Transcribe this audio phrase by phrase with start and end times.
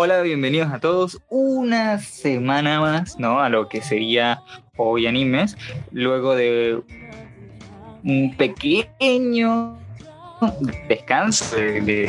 [0.00, 1.20] Hola, bienvenidos a todos.
[1.28, 3.40] Una semana más, ¿no?
[3.40, 4.42] A lo que sería
[4.76, 5.56] hoy animes.
[5.90, 6.80] Luego de
[8.04, 9.76] un pequeño
[10.86, 12.08] descanso de,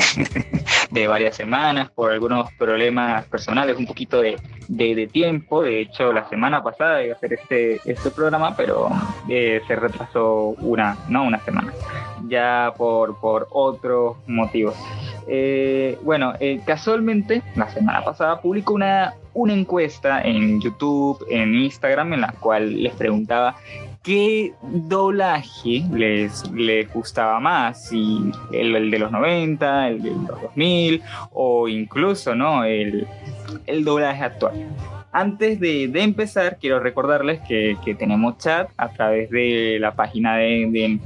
[1.07, 5.63] varias semanas por algunos problemas personales, un poquito de, tiempo.
[5.63, 8.89] De hecho, la semana pasada iba a hacer este, este programa, pero
[9.27, 11.73] eh, se retrasó una, no una semana,
[12.29, 14.75] ya por, por otros motivos.
[15.27, 22.13] Eh, bueno, eh, casualmente, la semana pasada publicó una, una encuesta en YouTube, en Instagram,
[22.13, 23.55] en la cual les preguntaba
[24.03, 31.03] qué doblaje les, les gustaba más, si el, de los 90, el de los 2000
[31.31, 32.63] o incluso ¿no?
[32.63, 33.07] el,
[33.67, 34.67] el doblaje actual.
[35.11, 40.37] Antes de, de, empezar, quiero recordarles que, que, tenemos chat a través de la página
[40.37, 40.99] de, de,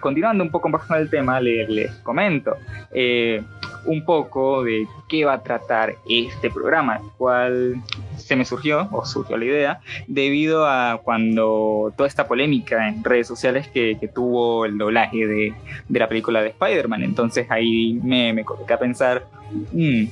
[0.00, 2.56] continuando un poco más con el tema, les, comento
[2.92, 3.42] eh,
[3.86, 7.76] un poco de qué va a tratar este programa, el
[8.24, 13.26] se me surgió, o surgió la idea, debido a cuando toda esta polémica en redes
[13.26, 15.54] sociales que, tuvo el doblaje de,
[15.88, 17.02] la película de Spider-Man.
[17.02, 19.26] Entonces ahí me, me coloqué a pensar,
[19.72, 20.04] mm,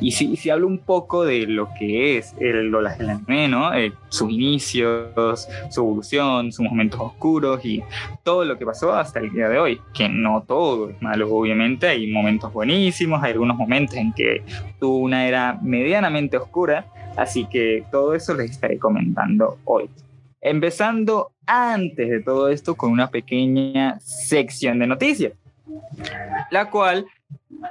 [0.00, 3.74] y si, si hablo un poco de lo que es el doblaje del anime, ¿no?
[3.74, 7.82] Eh, sus inicios, su evolución, sus momentos oscuros y
[8.22, 9.80] todo lo que pasó hasta el día de hoy.
[9.92, 11.88] Que no todo es malo, obviamente.
[11.88, 14.42] Hay momentos buenísimos, hay algunos momentos en que
[14.78, 16.86] tuvo una era medianamente oscura.
[17.20, 19.90] Así que todo eso les estaré comentando hoy.
[20.40, 25.34] Empezando antes de todo esto con una pequeña sección de noticias,
[26.50, 27.04] la cual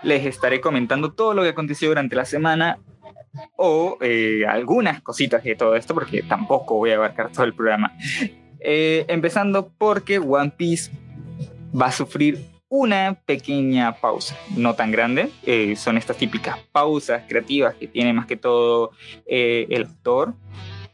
[0.03, 2.77] les estaré comentando todo lo que aconteció durante la semana
[3.55, 7.91] o eh, algunas cositas de todo esto, porque tampoco voy a abarcar todo el programa.
[8.59, 10.91] Eh, empezando porque One Piece
[11.73, 17.75] va a sufrir una pequeña pausa, no tan grande, eh, son estas típicas pausas creativas
[17.75, 18.91] que tiene más que todo
[19.25, 20.35] el autor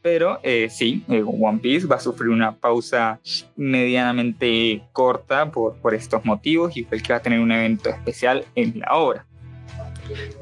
[0.05, 3.19] pero eh, sí, eh, One Piece va a sufrir una pausa
[3.55, 7.89] medianamente corta por, por estos motivos y fue el que va a tener un evento
[7.89, 9.25] especial en la obra.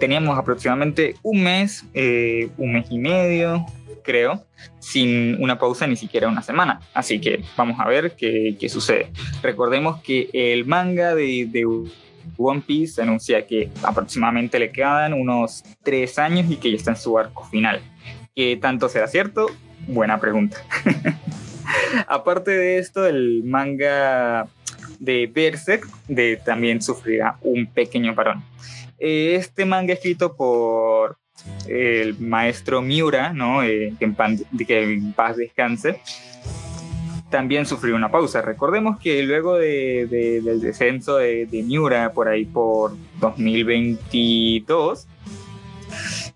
[0.02, 3.66] Teníamos aproximadamente un mes, eh, un mes y medio,
[4.04, 4.46] creo,
[4.80, 6.82] sin una pausa ni siquiera una semana.
[6.94, 9.12] Así que vamos a ver qué, qué sucede.
[9.42, 11.66] Recordemos que el manga de,
[12.38, 16.98] One Piece anuncia que aproximadamente le quedan unos tres años y que ya está en
[16.98, 17.82] su arco final.
[18.36, 19.48] ¿Qué tanto será cierto?
[19.88, 20.58] Buena pregunta.
[22.08, 24.48] Aparte de esto, el manga
[25.00, 28.44] de Berserk de, también sufrirá un pequeño parón.
[28.98, 31.18] Este manga escrito por
[31.68, 33.64] el maestro Miura, ¿no?
[33.64, 36.00] Eh, que, en paz descanse,
[37.30, 38.42] también sufrió una pausa.
[38.42, 40.08] Recordemos que luego de,
[40.44, 45.08] del descenso de, de, Miura por ahí por 2022,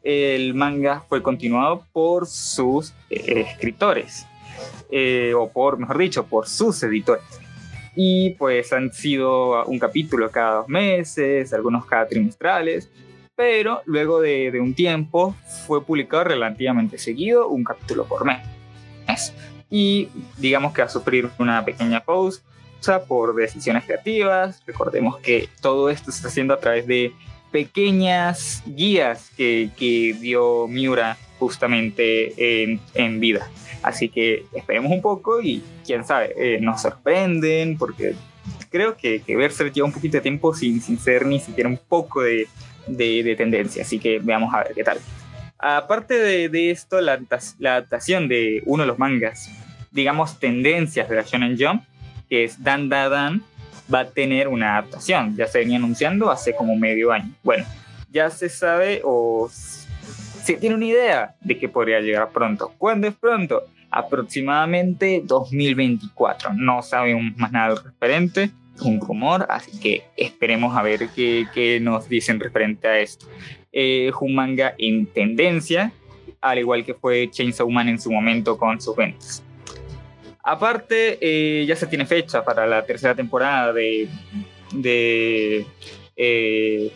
[0.04, 4.26] el manga fue continuado por sus eh, escritores,
[4.90, 7.24] eh, o por, mejor dicho, por sus editores.
[7.96, 12.90] Y pues han sido un capítulo cada dos meses, algunos cada trimestrales,
[13.38, 15.36] pero luego de, un tiempo
[15.68, 18.42] fue publicado relativamente seguido, un capítulo por mes.
[19.70, 22.42] Y digamos que va a sufrir una pequeña pausa
[23.08, 24.64] por decisiones creativas.
[24.66, 27.14] Recordemos que todo esto se está haciendo a través de
[27.52, 33.48] pequeñas guías que, que dio Miura justamente en, en, vida.
[33.84, 38.16] Así que esperemos un poco y quién sabe, eh, nos sorprenden porque
[38.72, 42.22] creo que, que lleva un poquito de tiempo sin, sin ser ni siquiera un poco
[42.22, 42.48] de,
[42.88, 43.84] de, de tendencia.
[43.84, 45.00] Así que veamos a ver qué tal.
[45.60, 47.20] Aparte de, esto, la,
[47.58, 49.50] la, adaptación de uno de los mangas,
[49.92, 51.84] digamos, tendencias de la Shonen Jump,
[52.30, 53.44] que es Dan Da Dan,
[53.94, 55.36] va a tener una adaptación.
[55.36, 57.32] Ya se venía anunciando hace como medio año.
[57.44, 57.66] Bueno,
[58.12, 62.74] ya se sabe o se tiene una idea de que podría llegar pronto.
[62.78, 63.64] ¿Cuándo es pronto?
[63.90, 66.54] Aproximadamente 2024.
[66.54, 68.52] No sabemos más nada al referente,
[68.82, 73.28] un rumor, así que esperemos a ver qué, nos dicen referente a esto.
[73.72, 75.92] Eh, un manga en tendencia,
[76.42, 79.44] al igual que fue Chainsaw Man en su momento con sus ventas.
[80.50, 84.08] Aparte, eh, ya se tiene fecha para la tercera temporada de,
[86.16, 86.92] eh,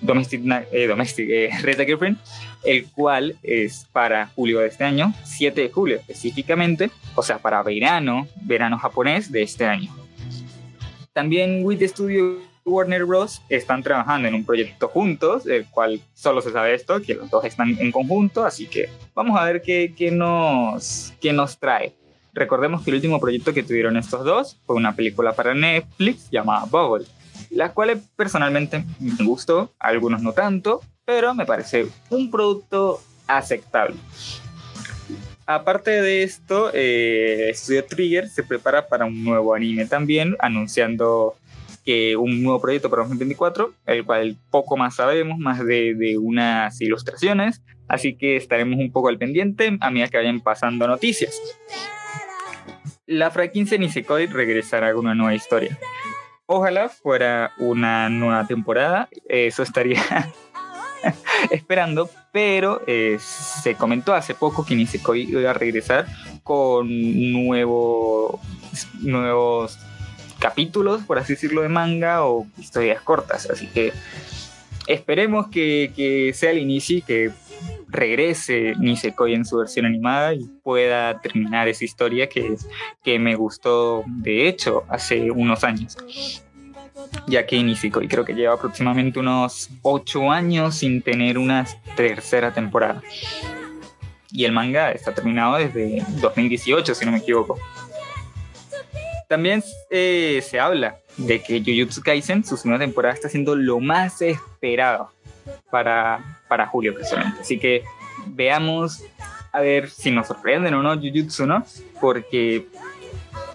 [0.00, 0.42] Domestic,
[0.72, 1.28] eh, Domestic
[1.62, 2.18] Red Girlfriend,
[2.64, 7.62] el cual es para julio de este año, 7 de julio específicamente, o sea, para
[7.62, 9.94] verano, verano japonés de este año.
[11.18, 13.42] También With Studio Warner Bros.
[13.48, 17.44] están trabajando en un proyecto juntos, el cual solo se sabe esto, que los dos
[17.44, 21.96] están en conjunto, así que vamos a ver qué nos, qué nos trae.
[22.32, 26.66] Recordemos que el último proyecto que tuvieron estos dos fue una película para Netflix llamada
[26.66, 27.04] Bubble,
[27.50, 33.96] la cual personalmente me gustó, algunos no tanto, pero me parece un producto aceptable.
[35.50, 41.36] Aparte de esto, eh, Studio Trigger se prepara para un nuevo anime también, anunciando
[41.86, 47.62] que un nuevo proyecto para 2024, el cual poco más sabemos, más de, unas ilustraciones,
[47.88, 51.40] así que estaremos un poco al pendiente a medida que vayan pasando noticias.
[53.06, 55.78] La franquicia Nisekoi regresará con una nueva historia.
[56.44, 60.02] Ojalá fuera una nueva temporada, eso estaría
[61.50, 66.06] esperando, pero eh, se comentó hace poco que Nisekoi iba a regresar
[66.42, 66.88] con
[67.32, 68.40] nuevos
[70.38, 73.50] capítulos, por así decirlo, de manga o historias cortas.
[73.50, 73.92] Así que
[74.86, 77.30] esperemos que, que sea el inicio y que
[77.88, 82.54] regrese Nisekoi en su versión animada y pueda terminar esa historia que,
[83.02, 85.96] que me gustó, de hecho, hace unos años
[87.26, 91.66] ya que Nisekoi creo que lleva aproximadamente unos 8 años sin tener una
[91.96, 93.02] tercera temporada.
[94.30, 97.58] Y el manga está terminado desde 2018, si no me equivoco.
[99.28, 104.22] También eh, se habla de que Jujutsu Kaisen, su segunda temporada, está siendo lo más
[104.22, 105.10] esperado
[105.70, 107.40] para, para julio, precisamente.
[107.40, 107.84] Así que
[108.26, 109.02] veamos
[109.52, 111.64] a ver si nos sorprenden o no Jujutsu, ¿no?
[112.00, 112.66] Porque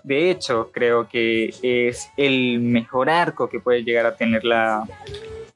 [0.03, 4.85] de hecho, creo que es el mejor arco que puede llegar a tener la,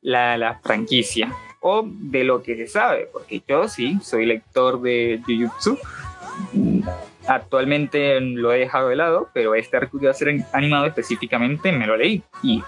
[0.02, 1.34] la, franquicia.
[1.60, 5.78] O de lo que se sabe, porque yo sí soy lector de Jujutsu.
[7.28, 11.72] Actualmente lo he dejado de lado, pero este arco que va a ser animado específicamente
[11.74, 12.24] me lo leí.
[12.42, 12.64] Y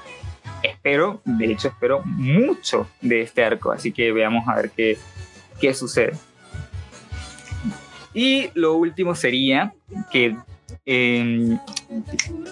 [0.63, 3.71] espero, de hecho, espero mucho de este arco.
[3.71, 4.97] Así que veamos a ver qué,
[5.61, 6.13] qué sucede.
[8.13, 9.73] Y lo último sería
[10.11, 10.35] que
[10.86, 11.60] en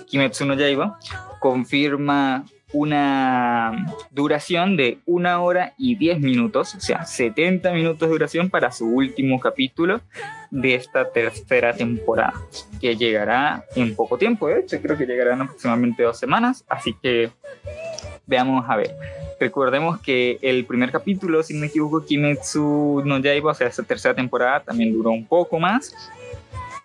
[0.08, 1.00] Kimetsu no Yaiba
[1.40, 8.50] confirma una duración de una hora y diez minutos, o sea, 70 minutos de duración
[8.50, 10.02] para su último capítulo
[10.52, 12.34] de esta tercera temporada,
[12.82, 16.94] que llegará en poco tiempo, de hecho, creo que llegará en aproximadamente dos semanas, así
[17.02, 17.32] que
[18.26, 18.96] veamos a ver.
[19.40, 23.84] Recordemos que el primer capítulo, si no me equivoco, Kimetsu no Yaiba, o sea, esta
[23.84, 25.94] tercera temporada también duró un poco más,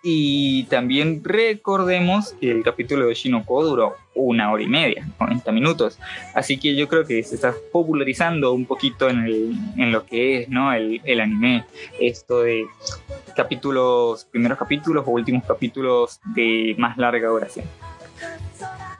[0.05, 5.97] y también recordemos que el capítulo de Shinoko duró una hora y media, 90 minutos.
[6.35, 10.41] Así que yo creo que se está popularizando un poquito en, el, en lo que
[10.41, 10.73] es ¿no?
[10.73, 11.63] el, el, anime.
[12.01, 12.65] Esto de
[13.33, 17.65] capítulos, primeros capítulos o últimos capítulos de más larga duración.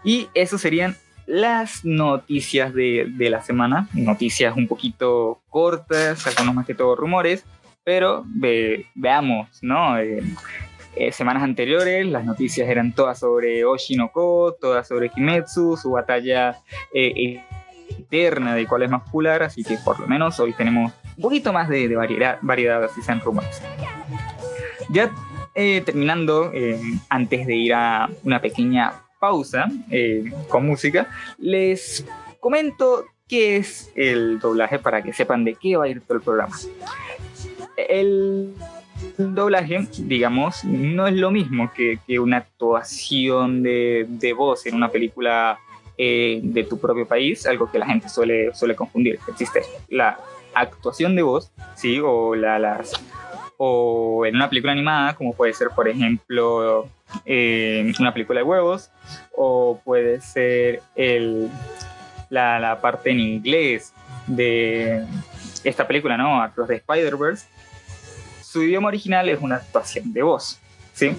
[0.05, 0.95] Y eso serían
[1.25, 3.89] las noticias de, de la semana.
[3.93, 7.43] Noticias un poquito cortas, algunos más que todo rumores.
[7.83, 8.23] Pero
[8.95, 9.99] veamos, ¿no?
[9.99, 10.23] Eh,
[10.95, 16.59] eh, semanas anteriores las noticias eran todas sobre Oshinoko, todas sobre Kimetsu, su batalla
[16.93, 17.41] eh,
[17.89, 21.51] eterna de cuál es más popular, así que por lo menos hoy tenemos un poquito
[21.51, 23.61] más de, variedad, variedad, así sean rumores.
[24.89, 25.11] Ya
[25.55, 26.51] eh, terminando,
[27.09, 29.69] antes de ir a una pequeña pausa
[30.49, 31.07] con música,
[31.39, 32.05] les
[32.39, 36.23] comento qué es el doblaje para que sepan de qué va a ir todo el
[36.23, 36.55] programa.
[37.77, 38.53] El
[39.17, 44.89] doblaje, digamos, no es lo mismo que, que una actuación de, de, voz en una
[44.89, 45.59] película
[45.97, 49.19] eh, de tu propio país, algo que la gente suele, suele confundir.
[49.27, 50.17] Existe la
[50.53, 51.99] actuación de voz, ¿sí?
[52.03, 52.93] O, la, las,
[53.57, 56.87] o en una película animada, como puede ser, por ejemplo,
[57.25, 58.89] eh, una película de huevos,
[59.35, 61.49] o puede ser el,
[62.29, 63.93] la, la parte en inglés
[64.27, 65.05] de
[65.63, 66.41] esta película, ¿no?
[66.41, 67.45] Across the Spider-Verse,
[68.53, 70.59] su idioma original es una actuación de voz,
[70.93, 71.09] ¿sí?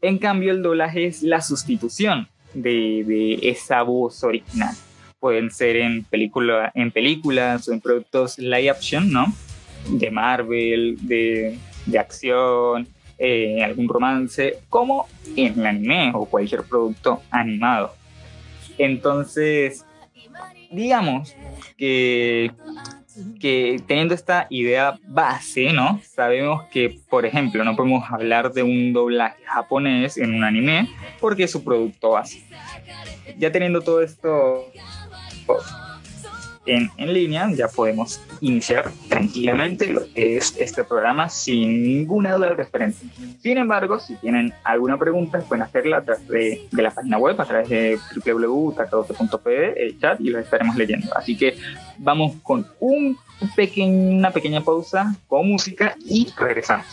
[0.00, 4.72] En cambio, el doblaje es la sustitución de, esa voz original.
[5.18, 9.26] Pueden ser en, película, en películas o en productos live action, ¿no?
[9.88, 11.58] De Marvel, de,
[11.98, 12.86] acción,
[13.18, 17.96] eh, algún romance, como en el anime o cualquier producto animado.
[18.78, 19.84] Entonces,
[20.70, 21.34] digamos
[21.76, 22.52] que
[23.40, 26.00] que teniendo esta idea base, ¿no?
[26.04, 30.88] Sabemos que, por ejemplo, no podemos hablar de un doblaje japonés en un anime
[31.20, 32.44] porque es su producto base.
[33.38, 34.66] Ya teniendo todo esto
[36.76, 42.98] en, línea, ya podemos iniciar tranquilamente lo que es este programa sin ninguna duda referente.
[43.42, 47.44] Sin embargo, si tienen alguna pregunta, pueden hacerla a través de, la página web, a
[47.44, 51.16] través de www.tacadote.pd, el chat, y lo estaremos leyendo.
[51.16, 51.56] Así que
[51.98, 53.18] vamos con un
[53.76, 56.86] una pequeña pausa con música y regresamos.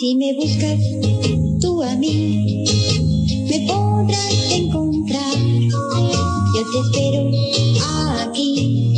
[0.00, 0.80] Si me buscas
[1.60, 2.64] tú a mí,
[3.50, 5.36] me podrás encontrar.
[6.54, 7.30] Yo te espero
[8.18, 8.89] aquí,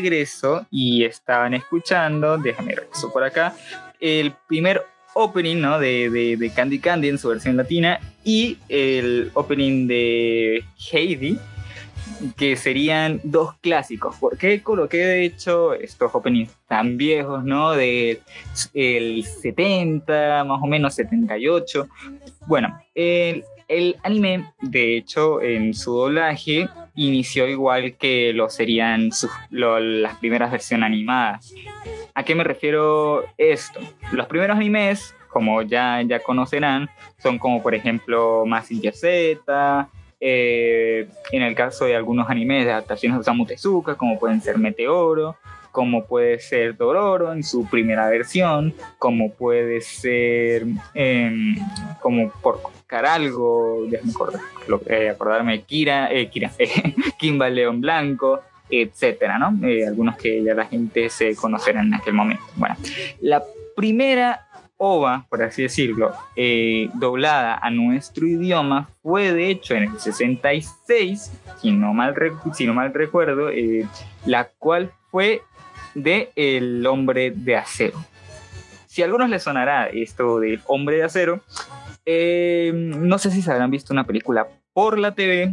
[0.00, 3.54] regreso y estaban escuchando, déjame regreso por acá,
[4.00, 4.82] el primer
[5.14, 5.78] opening ¿no?
[5.78, 11.38] de, de, Candy Candy en su versión latina y el opening de Heidi,
[12.36, 14.16] que serían dos clásicos.
[14.16, 17.72] ¿Por qué coloqué de hecho estos openings tan viejos, ¿no?
[17.72, 18.20] De
[18.74, 21.88] el 70, más o menos 78.
[22.46, 29.30] Bueno, el, el anime, de hecho, en su doblaje inició igual que lo serían sus-
[29.50, 31.52] las primeras versiones animadas.
[32.14, 33.80] ¿A qué me refiero esto?
[34.12, 39.88] Los primeros animes, como ya, ya conocerán, son como por ejemplo Mazinger Z,
[40.20, 44.58] eh, en el caso de algunos animes de adaptaciones de Osamu Tezuka, como pueden ser
[44.58, 45.36] Meteoro,
[45.70, 51.56] como puede ser Dororo en su primera versión, como puede ser em,
[52.00, 54.40] como por colocar algo, déjame acordar-
[54.86, 56.50] eh, acordarme Kira, eh, Kira
[57.18, 59.66] Kimba León Blanco, etcétera, ¿no?
[59.66, 62.42] Eh, algunos que ya la gente se conocerá en aquel momento.
[62.56, 62.76] Bueno,
[63.20, 63.42] la
[63.76, 64.46] primera
[64.82, 71.30] OVA, por así decirlo, eh, doblada a nuestro idioma fue de hecho en el 66,
[71.60, 72.14] si no mal,
[72.94, 73.86] recuerdo, eh,
[74.24, 75.42] la cual fue
[75.94, 78.04] de El Hombre de Acero.
[78.86, 81.40] Si a algunos les sonará esto del Hombre de Acero,
[82.06, 85.52] eh, no sé si se habrán visto una película por la TV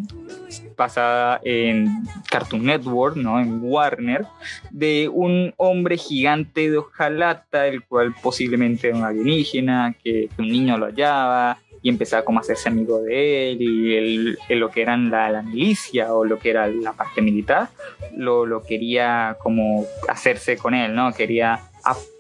[0.75, 1.87] basada en
[2.29, 3.39] Cartoon Network, ¿no?
[3.39, 4.25] En Warner,
[4.71, 10.49] de un hombre gigante de hojalata, el cual posiblemente era un alienígena, que, que un
[10.49, 15.09] niño lo hallaba y empezaba como a hacerse amigo de él y lo que eran
[15.09, 17.69] la, la milicia o lo que era la parte militar,
[18.15, 21.13] lo, lo quería como hacerse con él, ¿no?
[21.13, 21.61] Quería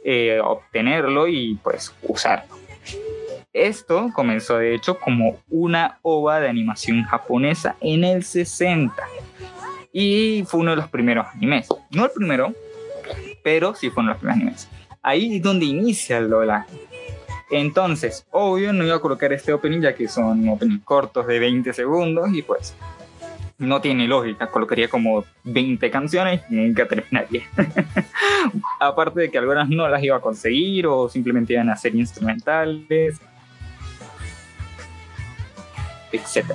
[0.03, 2.55] eh, obtenerlo y pues usarlo.
[3.53, 8.93] Esto comenzó de hecho como una ova de animación japonesa en el 60
[9.91, 11.67] y fue uno de los primeros animes.
[11.89, 12.53] No el primero,
[13.43, 14.69] pero sí fue uno de los primeros animes.
[15.01, 16.86] Ahí es donde inicia el doblaje.
[17.49, 21.71] Entonces, obvio, no iba a colocar este opening ya que son openings cortos de 20
[21.73, 22.75] segundos y pues
[23.57, 27.43] no tiene lógica, colocaría como 20 canciones y nunca terminaría.
[28.79, 33.19] Aparte de que algunas no las iba a conseguir o simplemente iban a ser instrumentales,
[36.11, 36.53] etc.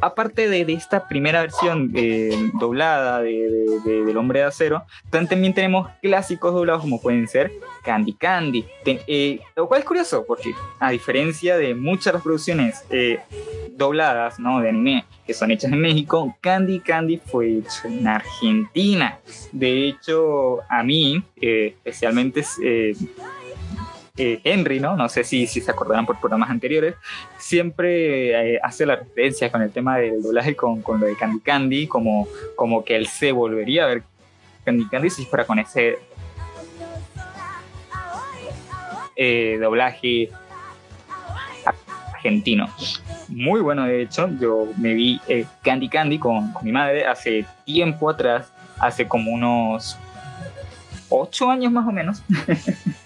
[0.00, 3.48] aparte de, esta primera versión eh, doblada de,
[3.84, 8.64] de, del Hombre de Acero, también tenemos clásicos doblados como pueden ser Candy Candy.
[8.84, 13.20] Eh, lo cual es curioso porque a diferencia de muchas de las producciones eh,
[13.72, 14.60] dobladas ¿no?
[14.60, 19.18] de anime que son hechas en México, Candy Candy fue hecho en Argentina.
[19.52, 22.44] De hecho, a mí, especialmente
[24.16, 24.96] eh, Henry, ¿no?
[24.96, 26.94] No sé si, si se acordarán por programas anteriores,
[27.38, 31.40] siempre eh, hace la referencia con el tema del doblaje con, con, lo de Candy
[31.40, 34.02] Candy, como, como que él se volvería a ver
[34.64, 35.98] Candy Candy si fuera con ese
[39.16, 40.30] eh, doblaje
[42.12, 42.68] argentino.
[43.28, 47.44] Muy bueno, de hecho, yo me vi eh, Candy Candy con, con mi madre hace
[47.64, 49.96] tiempo atrás, hace como unos
[51.08, 52.22] ocho años más o menos.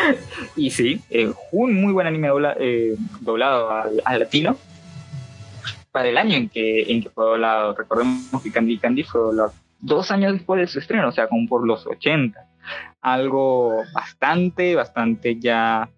[0.56, 4.56] y sí, eh, un muy buen anime eh, doblado al, latino
[5.90, 7.74] para el año en que fue doblado.
[7.74, 11.46] Recordemos que Candy Candy fue doblado dos años después de su estreno, o sea, como
[11.46, 12.40] por los 80.
[13.02, 15.90] Algo bastante, bastante ya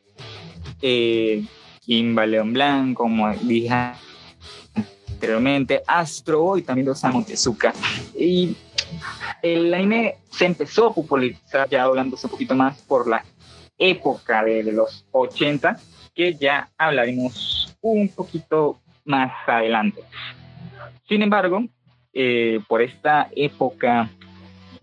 [0.82, 1.44] Eh,
[1.80, 3.92] Kimba León Blanco, como dije
[5.06, 7.72] anteriormente, Astro Boy, también los amo Tezuka.
[8.18, 8.56] Y
[9.42, 13.24] el anime se empezó a popularizar ya hablándose un poquito más por la
[13.78, 15.78] época de, los 80,
[16.14, 20.02] que ya hablaremos un poquito más adelante.
[21.08, 21.64] Sin embargo,
[22.12, 24.10] eh, por esta época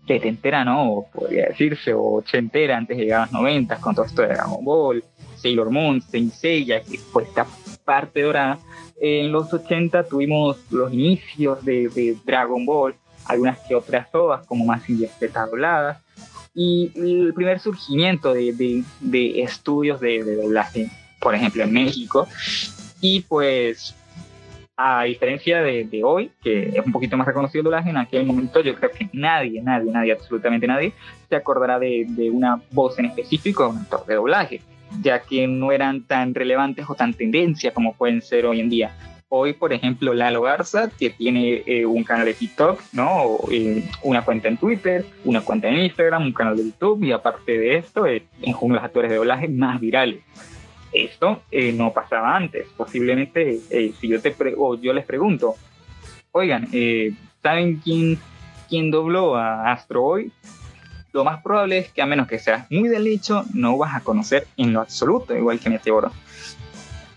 [0.06, 1.06] setentera, ¿no?
[1.12, 4.64] Podría decirse, o ochentera, antes de llegar a los 90, con todo esto de Dragon
[4.64, 5.04] Ball,
[5.36, 7.46] Sailor Moon, Saint Seiya, que fue esta
[7.84, 8.58] parte dorada.
[9.00, 12.94] En los 80 tuvimos los inicios de, de Dragon Ball,
[13.26, 15.98] algunas que otras todas como más dobladas,
[16.54, 20.88] y el primer surgimiento de, de, de estudios de, de doblaje,
[21.20, 22.28] por ejemplo, en México.
[23.00, 23.94] Y pues
[24.76, 28.26] a diferencia de, de, hoy, que es un poquito más reconocido el doblaje, en aquel
[28.26, 30.92] momento yo creo que nadie, nadie, nadie, absolutamente nadie,
[31.28, 34.62] se acordará de, de una voz en específico, un actor de doblaje,
[35.00, 39.13] ya que no eran tan relevantes o tan tendencia como pueden ser hoy en día.
[39.28, 43.38] Hoy, por ejemplo, Lalo Garza, que tiene eh, un canal de TikTok, ¿no?
[43.50, 47.58] Eh, una cuenta en Twitter, una cuenta en Instagram, un canal de YouTube, y aparte
[47.58, 48.22] de esto, es
[48.60, 50.22] uno de los actores de doblaje más virales
[50.94, 52.68] esto eh, no pasaba antes.
[52.76, 55.56] Posiblemente, eh, si yo, te pre o yo les pregunto,
[56.32, 58.18] oigan, eh, ¿saben quién,
[58.68, 60.32] quién dobló a Astro Boy?
[61.12, 64.00] Lo más probable es que a menos que seas muy del hecho, no vas a
[64.00, 66.10] conocer en lo absoluto, igual que Meteoro.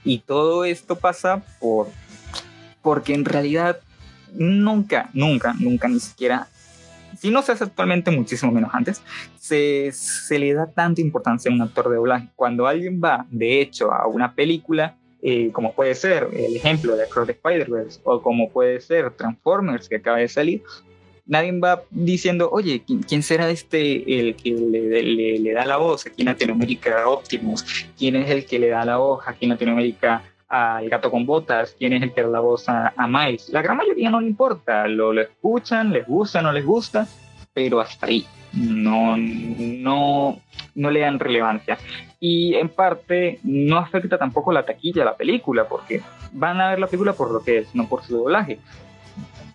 [0.08, 1.88] Y todo esto pasa por
[2.82, 3.80] porque en realidad
[4.34, 6.48] nunca, nunca, nunca ni siquiera
[7.18, 9.02] si no se hace actualmente, muchísimo menos antes,
[9.40, 12.28] se, se, le da tanta importancia a un actor de doblaje.
[12.36, 17.04] Cuando alguien va, de hecho, a una película, eh, como puede ser el ejemplo de
[17.04, 20.62] Across the Spider-Verse o como puede ser Transformers que acaba de salir,
[21.28, 26.28] nadie va diciendo, oye, ¿quién será este el que le, da la voz aquí en
[26.28, 27.64] Latinoamérica a Optimus?
[27.98, 31.76] ¿Quién es el que le da la voz aquí en Latinoamérica al gato con botas,
[31.78, 33.50] quién es el que da la voz a, a Miles.
[33.50, 37.08] La gran mayoría no le importa, lo, escuchan, les gusta, no les gusta,
[37.54, 38.26] pero hasta ahí.
[38.54, 40.40] No, no,
[40.74, 41.78] no le dan relevancia.
[42.20, 46.80] Y en parte no afecta tampoco la taquilla de la película, porque van a ver
[46.80, 48.60] la película por lo que es, no por su doblaje.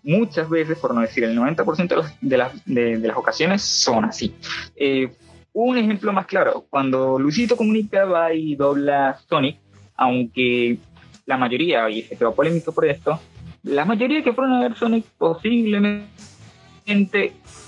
[0.02, 4.04] Muchas veces, por no decir el 90% de, de, las, de, de, las ocasiones, son
[4.04, 4.34] así.
[4.74, 5.12] Eh,
[5.52, 9.58] un ejemplo más claro, cuando Luisito Comunica va y dobla Sonic,
[9.96, 10.78] aunque
[11.26, 13.20] la mayoría, y se quedó polémico por esto,
[13.62, 16.06] la mayoría que fueron a ver Sonic posiblemente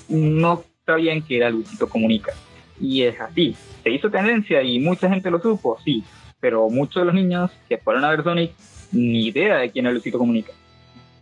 [0.09, 2.33] no sabían que era Luisito Comunica.
[2.81, 6.03] Y es así, se hizo tendencia y mucha gente lo supo, sí,
[6.41, 8.53] pero muchos de los niños que fueron a ver Sonic
[8.93, 10.53] ni idea de quién era Luisito Comunica.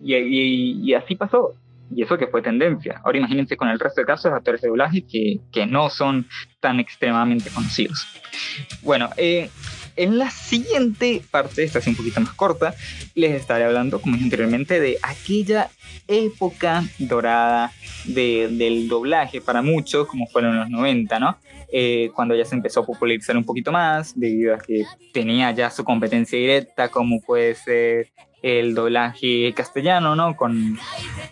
[0.02, 1.54] Y, y, y así pasó.
[1.94, 3.00] Y eso que fue tendencia.
[3.04, 6.26] Ahora imagínense con el resto de casos de actores de doblaje que, que no son
[6.60, 8.06] tan extremadamente conocidos.
[8.82, 9.50] Bueno, eh,
[9.94, 12.74] En la siguiente parte, esta es un poquito más corta,
[13.14, 15.68] les estaré hablando, como dije anteriormente, de aquella
[16.08, 17.72] época dorada
[18.06, 21.36] del doblaje para muchos, como fueron los 90, ¿no?
[21.70, 25.70] Eh, cuando ya se empezó a popularizar un poquito más, debido a que tenía ya
[25.70, 28.08] su competencia directa, como puede ser
[28.42, 30.36] el doblaje castellano, ¿no?
[30.36, 30.78] Con,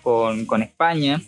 [0.02, 1.20] con, con España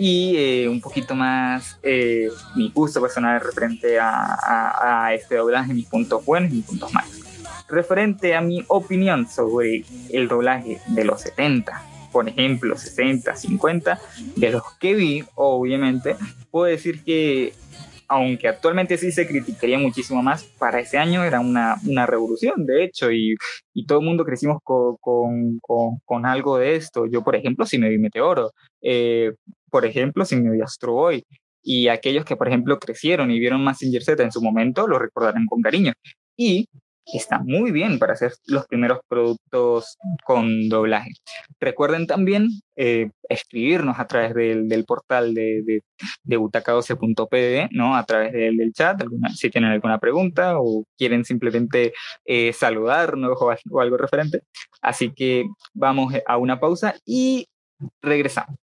[0.00, 5.86] y eh, un poquito más eh, mi gusto personal referente a, a, este doblaje, mis
[5.86, 7.10] puntos buenos y mis puntos malos.
[7.68, 11.82] Referente a mi opinión sobre el doblaje de los 70,
[12.12, 14.00] por ejemplo, 60, 50,
[14.36, 16.14] de los que vi, obviamente,
[16.52, 17.52] puedo decir que
[18.08, 22.84] aunque actualmente sí se criticaría muchísimo más, para ese año era una, una revolución, de
[22.84, 23.34] hecho, y,
[23.74, 24.96] y, todo el mundo crecimos con,
[25.60, 25.60] con,
[26.04, 27.06] con, algo de esto.
[27.06, 29.32] Yo, por ejemplo, si me vi Meteoro, eh,
[29.70, 31.24] por ejemplo, si me vi Astro Boy,
[31.62, 35.46] y aquellos que, por ejemplo, crecieron y vieron Massinger Z en su momento, lo recordarán
[35.46, 35.92] con cariño.
[36.36, 36.66] Y
[37.12, 41.10] está muy bien para hacer los primeros productos con doblaje.
[41.60, 45.82] Recuerden también eh, escribirnos a través del, del portal de, de,
[46.22, 47.96] de butaca12.pd, ¿no?
[47.96, 49.02] A través del, chat,
[49.34, 51.92] si tienen alguna pregunta o quieren simplemente
[52.24, 54.42] eh, saludarnos o, o algo referente.
[54.82, 55.44] Así que
[55.74, 57.46] vamos a una pausa y
[58.02, 58.56] regresamos.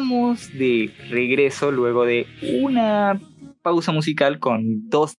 [0.00, 2.26] Estamos de regreso luego de
[2.62, 3.20] una
[3.60, 5.16] pausa musical con dos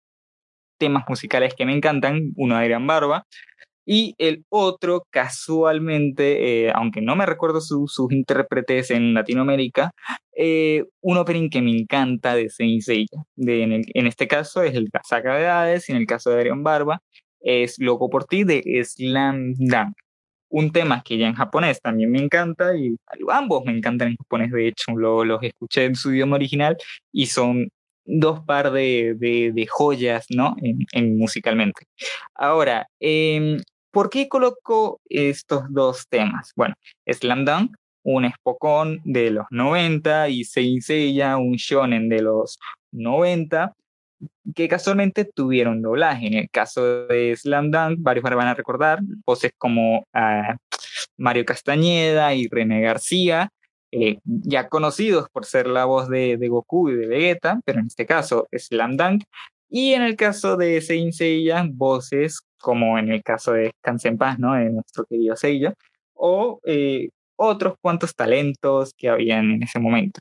[0.79, 3.27] temas musicales que me encantan, uno de Adrián Barba,
[3.85, 9.91] y el otro, casualmente, eh, aunque no me recuerdo sus intérpretes en Latinoamérica,
[10.35, 13.25] eh, un opening que me encanta de Saint Seiya.
[13.37, 16.37] De, en, en, este caso es el Casaca de Hades, y en el caso de
[16.37, 17.03] Adrián Barba
[17.41, 19.95] es Loco por ti de Slam Dunk.
[20.51, 22.97] Un tema que ya en japonés también me encanta y
[23.31, 26.77] ambos me encantan en japonés, de hecho, lo, los escuché en su idioma original
[27.13, 27.69] y son
[28.05, 30.57] dos par de, de, joyas, ¿no?
[30.61, 31.87] En, musicalmente.
[32.35, 33.59] Ahora, eh,
[33.91, 36.53] ¿por qué coloco estos dos temas?
[36.57, 36.75] Bueno,
[37.07, 42.59] Slam Dunk, un espocón de los 90 y Seiya, un shonen de los
[42.93, 43.75] 90,
[44.55, 46.27] que casualmente tuvieron doblaje.
[46.27, 50.57] En el caso de Slam Dunk, varios van a recordar voces como uh,
[51.17, 53.51] Mario Castañeda y René García,
[53.93, 57.87] eh, ya conocidos por ser la voz de, de, Goku y de Vegeta, pero en
[57.87, 59.25] este caso Slam Dunk.
[59.69, 64.39] Y en el caso de Saint Seiya, voces como en el caso de Skansen Paz,
[64.39, 64.55] ¿no?
[64.55, 65.75] De nuestro querido Seiya,
[66.15, 70.21] o eh, otros cuantos talentos que habían en ese momento.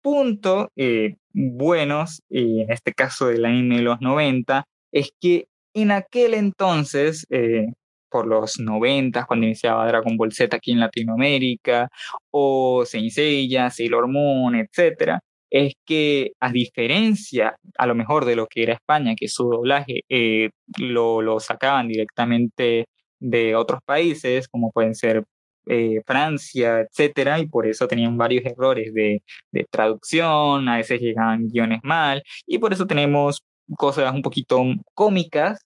[0.00, 5.90] Punto eh, buenos, y en este caso del anime de los 90, es que en
[5.90, 7.66] aquel entonces, eh,
[8.10, 11.88] por los 90, cuando iniciaba Dragon Ball Z aquí en Latinoamérica,
[12.30, 15.18] o Saint Seiya, Sailor Moon, etc.,
[15.50, 20.02] es que a diferencia a lo mejor de lo que era España, que su doblaje
[20.08, 22.86] eh, lo, lo, sacaban directamente
[23.20, 25.24] de otros países, como pueden ser
[25.66, 29.22] eh, Francia, etcétera, y por eso tenían varios errores de,
[29.70, 33.42] traducción, a veces llegaban guiones mal, y por eso tenemos
[33.76, 34.62] cosas un poquito
[34.94, 35.60] cómicas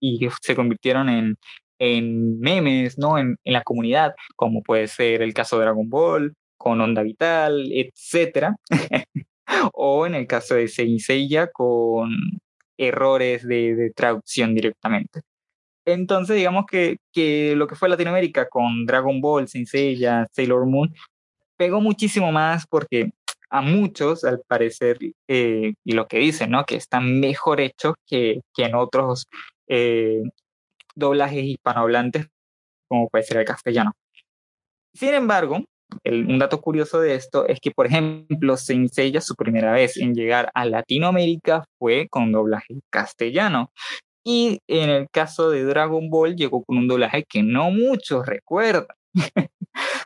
[0.00, 1.36] y se convirtieron en,
[1.78, 3.18] en memes, ¿no?
[3.18, 7.70] En, en, la comunidad, como puede ser el caso de Dragon Ball, con Onda Vital,
[7.72, 8.56] etcétera.
[9.72, 12.10] o en el caso de Seiya con
[12.76, 15.22] errores de, de, traducción directamente.
[15.88, 20.94] Entonces, digamos que, que, lo que fue Latinoamérica con Dragon Ball, Seiya, Sailor Moon,
[21.56, 23.10] pegó muchísimo más porque
[23.48, 24.98] a muchos, al parecer,
[25.28, 26.64] eh, y lo que dicen, ¿no?
[26.66, 29.26] Que están mejor hechos que, que en otros
[29.66, 30.22] eh,
[30.94, 32.26] doblajes hispanohablantes,
[32.86, 33.92] como puede ser el castellano.
[34.92, 35.64] Sin embargo,
[36.04, 39.96] el, un dato curioso de esto es que, por ejemplo, Saint Seiya, su primera vez
[39.96, 43.72] en llegar a Latinoamérica fue con doblaje castellano.
[44.30, 48.84] Y en el caso de Dragon Ball llegó con un doblaje que no muchos recuerdan.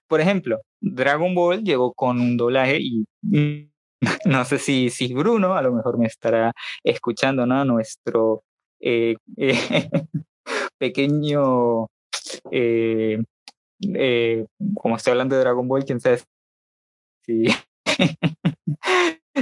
[0.07, 3.05] por ejemplo, Dragon Ball llegó con un doblaje y
[4.25, 6.53] no sé si, si Bruno a lo mejor me estará
[6.85, 7.65] escuchando, ¿no?
[7.65, 8.45] Nuestro
[8.79, 9.91] eh, eh,
[10.79, 11.89] pequeño,
[12.53, 13.19] eh,
[14.77, 16.21] como estoy hablando de Dragon Ball, quién sabe
[17.27, 17.47] si,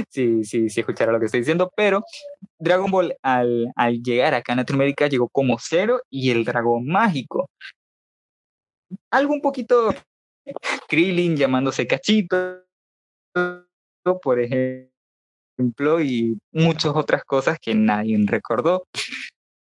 [0.09, 2.03] si, si, si escuchará lo que estoy diciendo, pero
[2.59, 7.49] Dragon Ball al, al llegar acá en Latinoamérica llegó como cero y el dragón mágico.
[9.09, 9.93] Algo un poquito
[10.87, 12.63] Krillin llamándose Cachito,
[14.21, 18.85] por ejemplo, y muchas otras cosas que nadie recordó.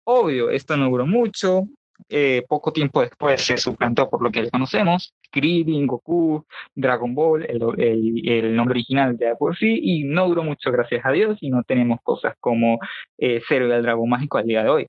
[0.04, 1.68] Obvio, esto no duró mucho.
[2.08, 8.56] Eh, poco tiempo después se suplantó por lo que conocemos, Krillin, Goku, Dragon Ball, el,
[8.56, 12.00] nombre original de por sí, y no duró mucho, gracias a Dios, y no tenemos
[12.02, 12.78] cosas como
[13.18, 14.86] eh, Zero y el Dragón Mágico al día de hoy.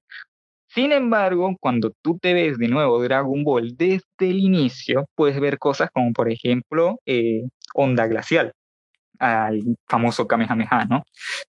[0.68, 5.60] Sin embargo, cuando tú te ves de nuevo Dragon Ball desde el inicio, puedes ver
[5.60, 7.44] cosas como, por ejemplo, eh,
[7.76, 8.54] Onda Glacial,
[9.20, 11.04] al famoso Kamehameha, ¿no?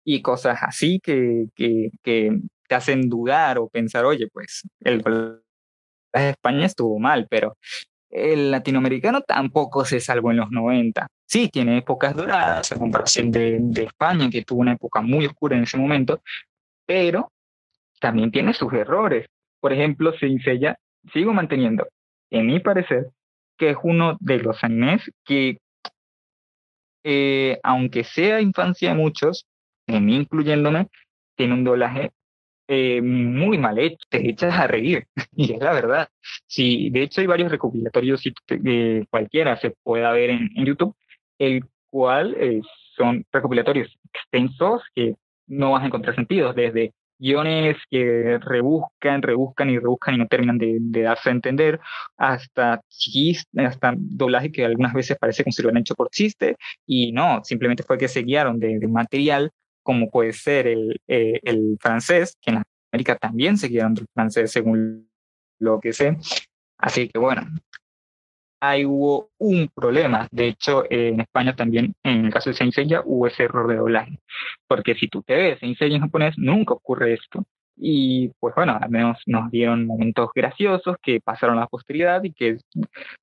[0.05, 5.03] Y cosas así que, que, que te hacen dudar o pensar, oye, pues el
[6.15, 7.57] España estuvo mal, pero
[8.11, 11.09] el latinoamericano tampoco se salvó en los 90.
[11.27, 15.57] Sí, tiene épocas doradas, a comparación de, de España, que tuvo una época muy oscura
[15.57, 16.23] en ese momento,
[16.87, 17.33] pero
[18.01, 19.27] también tiene sus errores.
[19.61, 20.79] Por ejemplo, Seiya,
[21.13, 21.89] sigo manteniendo,
[22.31, 23.11] en mi parecer,
[23.57, 25.59] que es uno de los animes que,
[27.03, 29.47] eh, aunque sea infancia de muchos,
[29.87, 30.89] en mí incluyéndome,
[31.37, 32.13] tiene un doblaje
[32.69, 36.09] eh, muy mal hecho, te echas a reír, y es la verdad.
[36.47, 40.97] Sí, de hecho hay varios recopilatorios, eh, cualquiera se pueda ver en, en YouTube,
[41.39, 42.61] el cual eh,
[42.97, 45.15] son recopilatorios extensos que
[45.47, 50.59] no vas a encontrar sentido, desde guiones que rebuscan, rebuscan y rebuscan y no terminan
[50.59, 51.81] de, de darse a entender,
[52.17, 57.13] hasta chistes, hasta doblaje que algunas veces parece como si lo hecho por chiste, y
[57.13, 59.53] no, simplemente fue que se guiaron de, de material
[59.85, 64.51] como puede ser el, eh, el francés, que en América también se guiaron del francés
[64.51, 65.09] según
[65.61, 66.17] lo que sé.
[66.79, 67.43] Así que bueno,
[68.69, 70.29] ahí hubo un problema.
[70.31, 73.77] De hecho, en España también, en el caso de Saint Seiya, hubo ese error de
[73.77, 74.19] doblaje.
[74.67, 77.45] Porque si tú te ves Saint Seiya en japonés, nunca ocurre esto.
[77.77, 82.33] y pues bueno, al menos nos dieron momentos graciosos que pasaron a la posteridad y
[82.33, 82.59] que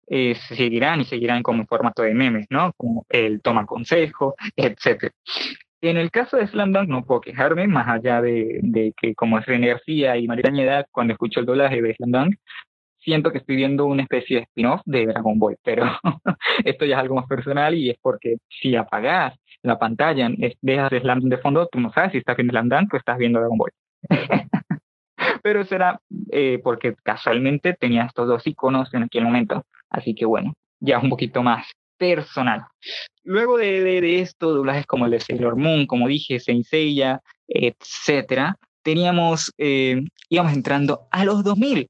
[0.07, 2.73] eh, seguirán y seguirán como formato de memes, ¿no?
[2.77, 5.11] Como el toma consejo, etc.
[5.81, 9.45] En el caso de Slam Dunk no puedo quejarme, más allá de, que como es
[9.47, 12.35] René García y María cuando escucho el doblaje de Slam Dunk,
[12.99, 15.85] siento que estoy viendo una especie de spin-off de Dragon Ball, pero
[16.65, 20.29] esto ya es algo más personal y es porque si apagas la pantalla,
[20.61, 23.17] dejas Slam Dunk de fondo, tú no sabes si estás viendo Slam Dunk o estás
[23.17, 23.71] viendo Dragon Ball.
[25.43, 25.99] pero será
[26.31, 31.09] eh, porque casualmente tenía estos dos iconos en aquel momento, así que bueno, ya un
[31.09, 31.67] poquito más
[32.01, 32.65] personal.
[33.23, 38.57] Luego de, de, esto, doblajes como el de Sailor Moon, como dije, Saint Seiya, etcétera,
[38.81, 41.87] teníamos, eh, íbamos entrando a los 2000,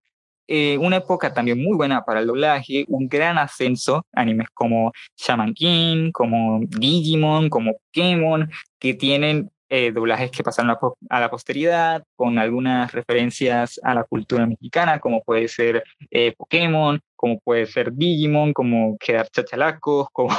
[0.50, 5.54] eh, una época también muy buena para el doblaje, un gran ascenso, animes como Shaman
[5.54, 10.76] King, como Digimon, como Pokémon, que tienen eh, doblajes que pasaron
[11.10, 17.00] a, la posteridad, con algunas referencias a la cultura mexicana, como puede ser eh, Pokémon,
[17.22, 20.36] como puede ser Digimon, como quedar chachalacos, como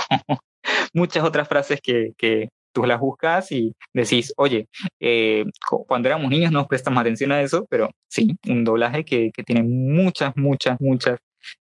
[0.92, 4.66] muchas otras frases que, que, tú las buscas y decís, oye,
[4.98, 5.44] eh,
[5.86, 9.62] cuando éramos niños no prestamos atención a eso, pero sí, un doblaje que, que tiene
[9.62, 11.18] muchas, muchas, muchas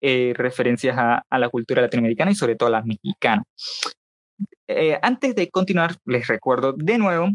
[0.01, 3.43] eh, referencias a, a, la cultura latinoamericana y sobre todo a la mexicana.
[4.67, 7.29] Eh, antes de continuar, les recuerdo de nuevo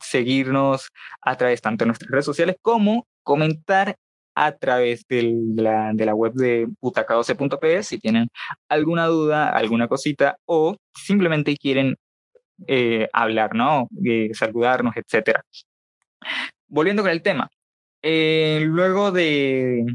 [0.00, 3.96] seguirnos a través tanto de nuestras redes sociales como comentar
[4.36, 8.28] a través de la, web de butaca12.p si tienen
[8.68, 11.96] alguna duda, alguna cosita o simplemente quieren
[12.68, 13.88] eh, hablar, ¿no?
[14.32, 15.42] Saludarnos, etcétera.
[16.68, 17.48] Volviendo con el tema,
[18.02, 19.86] eh, luego de,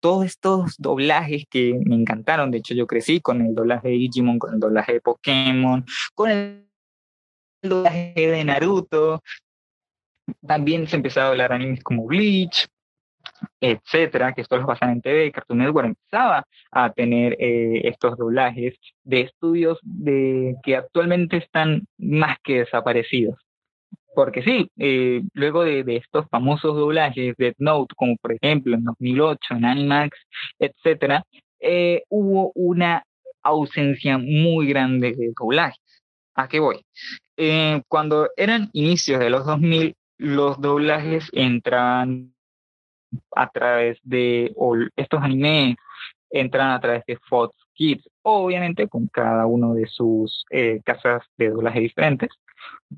[0.00, 4.38] todos estos doblajes que me encantaron, de hecho yo crecí con el doblaje de Digimon,
[4.38, 6.68] con el doblaje de Pokémon, con el
[7.60, 9.20] doblaje de Naruto,
[10.46, 12.68] también se empezó a hablar animes como Bleach,
[13.60, 18.74] etcétera, que esto los pasan en TV, Cartoon Network empezaba a tener eh, estos doblajes
[19.04, 23.36] de estudios de, que actualmente están más que desaparecidos.
[24.14, 28.84] Porque sí, eh, luego de, de, estos famosos doblajes de Note, como por ejemplo en
[28.84, 30.18] 2008 en Animax,
[30.58, 31.24] etcétera,
[31.60, 33.04] eh, hubo una
[33.42, 36.02] ausencia muy grande de doblajes.
[36.34, 36.84] ¿A qué voy?
[37.86, 42.34] cuando eran inicios de los 2000, los doblajes entraban
[43.34, 44.52] a través de
[44.96, 45.76] estos animes
[46.30, 51.50] entran a través de Fox Kids, obviamente con cada uno de sus eh, casas de
[51.50, 52.30] doblaje diferentes,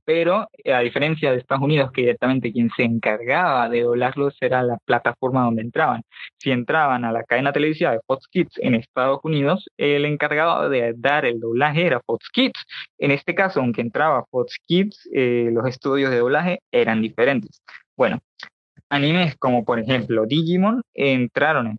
[0.05, 4.63] pero eh, a diferencia de Estados Unidos, que directamente quien se encargaba de doblarlos era
[4.63, 6.03] la plataforma donde entraban.
[6.39, 10.95] Si entraban a la cadena televisiva de Fox Kids en Estados Unidos, el encargado de
[10.97, 12.65] dar el doblaje era Fox Kids.
[12.99, 17.63] En este caso, aunque entraba Fox Kids, eh, los estudios de doblaje eran diferentes.
[17.97, 18.21] Bueno,
[18.91, 21.79] animes como por ejemplo Digimon entraron en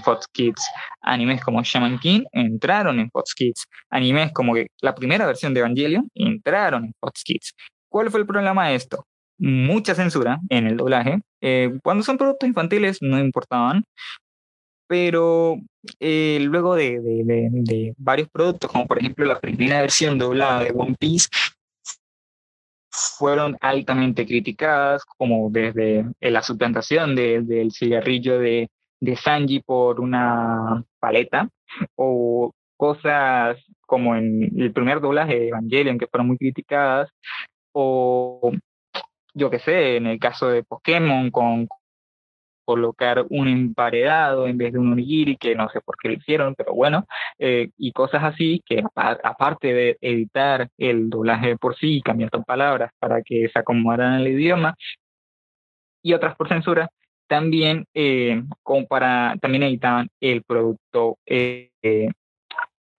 [0.00, 0.62] Fox, Kids.
[1.02, 3.66] Animes como Shaman King entraron en Fox Kids.
[3.90, 7.54] Animes como la primera versión de Evangelion entraron en Fox Kids.
[7.88, 9.04] ¿Cuál fue el problema de esto?
[9.38, 11.20] Mucha censura en el doblaje.
[11.40, 13.84] Eh, cuando son productos infantiles no importaban,
[14.86, 15.56] pero
[16.00, 20.96] eh, luego de, de, varios productos, como por ejemplo la primera versión doblada de One
[20.98, 21.28] Piece,
[23.18, 31.48] fueron altamente criticadas, como desde la suplantación del cigarrillo de, de Sanji por una paleta,
[31.96, 37.10] o cosas como en el primer doblaje de Evangelion que fueron muy criticadas,
[37.72, 38.52] o
[39.34, 41.68] yo qué sé, en el caso de Pokémon con
[42.64, 46.54] colocar un emparedado en vez de un onigiri, que no sé por qué lo hicieron,
[46.54, 47.06] pero bueno,
[47.38, 52.90] eh, y cosas así que aparte de editar el doblaje por sí y cambiar palabras
[52.98, 54.74] para que se acomodaran al idioma,
[56.02, 56.88] y otras por censura,
[57.28, 61.70] también, eh, como para, también editaban el producto eh,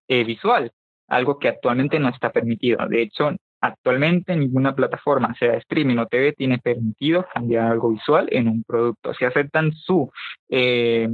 [0.08, 0.72] visual,
[1.08, 2.88] algo que actualmente no está permitido.
[2.88, 3.32] De hecho,
[3.64, 9.14] Actualmente ninguna plataforma, sea streaming o TV, tiene permitido cambiar algo visual en un producto.
[9.14, 10.12] Si aceptan su,
[10.50, 11.08] eh,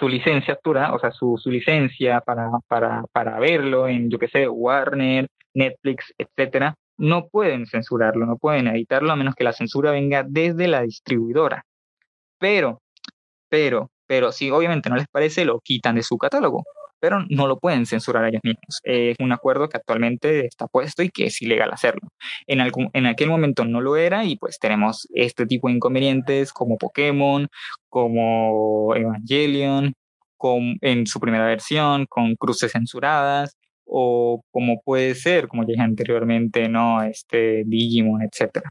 [0.00, 5.28] licenciatura, o sea, su, su licencia para, para, para verlo en, yo qué sé, Warner,
[5.52, 10.68] Netflix, etcétera, no pueden censurarlo, no pueden editarlo a menos que la censura venga desde
[10.68, 11.66] la distribuidora.
[12.38, 12.80] Pero,
[13.50, 16.64] pero, pero si obviamente no les parece, lo quitan de su catálogo
[17.00, 18.80] pero no lo pueden censurar ellos mismos.
[18.82, 22.08] Es un acuerdo que actualmente está puesto y que es ilegal hacerlo.
[22.46, 22.60] En,
[22.92, 27.48] en aquel momento no lo era y pues tenemos este tipo de inconvenientes como Pokémon,
[27.88, 29.94] como Evangelion,
[30.36, 36.68] con, en su primera versión, con cruces censuradas, o como puede ser, como dije anteriormente,
[36.68, 37.02] ¿no?
[37.02, 38.62] Este Digimon, etc.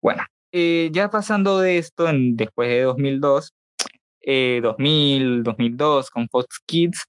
[0.00, 3.52] Bueno, eh, ya pasando de esto, en, después de 2002,
[4.62, 7.04] 2000, 2002 con Fox Kids,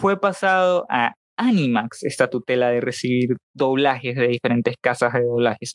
[0.00, 5.72] fue pasado a Animax esta tutela de recibir doblajes de diferentes casas de doblajes.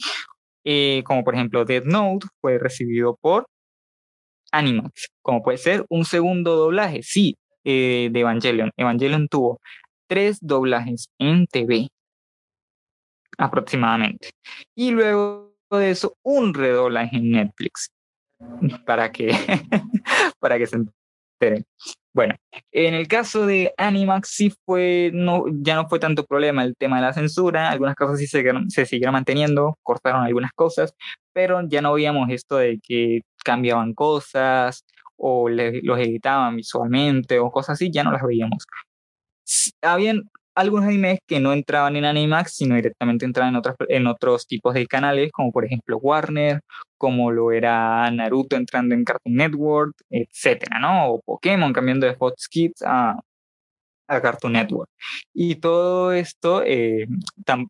[0.64, 3.46] Eh, como por ejemplo Dead Note fue recibido por
[4.52, 8.72] Animax, como puede ser un segundo doblaje, sí, eh, de Evangelion.
[8.78, 9.60] Evangelion tuvo
[10.08, 11.90] tres doblajes en TV
[13.38, 14.30] aproximadamente.
[14.76, 17.90] Y luego de eso, un redoblaje en Netflix
[18.86, 19.30] para que,
[20.40, 21.66] para que se enteren.
[22.14, 22.36] Bueno,
[22.72, 26.96] en el caso de Animax sí fue, no, ya no fue tanto problema el tema
[26.96, 30.94] de la censura, algunas cosas sí se, se siguieron manteniendo, cortaron algunas cosas,
[31.34, 34.86] pero ya no veíamos esto de que cambiaban cosas
[35.18, 38.66] o los editaban visualmente o cosas así, ya no las veíamos.
[39.82, 44.48] Habían algunos animes que no entraban en Animax, sino directamente entraban en, otros en otros
[44.48, 46.62] tipos de canales, como por ejemplo Warner,
[46.98, 51.08] como lo era Naruto entrando en Cartoon Network, etcétera, ¿no?
[51.14, 53.20] O Pokémon cambiando de Fox Kids a,
[54.08, 54.90] a Cartoon Network.
[55.34, 57.08] Y todo esto eh,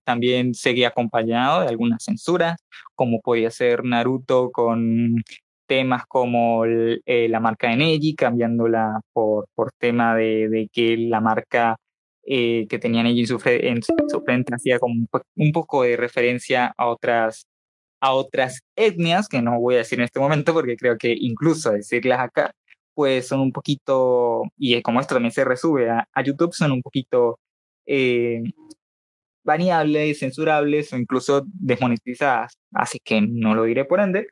[0.05, 2.57] también seguía acompañado de algunas censuras,
[2.95, 5.23] como podía ser Naruto con
[5.67, 11.21] temas como eh, la marca de Neji, cambiándola por, por tema de, de que la
[11.21, 11.77] marca
[12.25, 14.95] eh, que tenían ellos en su, frente hacía como
[15.35, 17.45] un, poco de referencia a otras,
[18.01, 21.71] a otras etnias, que no voy a decir en este momento porque creo que incluso
[21.71, 22.51] decirlas acá,
[22.95, 27.39] pues son un poquito, y como esto también se resube a, YouTube, son un poquito
[27.85, 28.41] eh,
[29.43, 34.27] variables, censurables o incluso desmonetizadas, así que no lo diré por ende,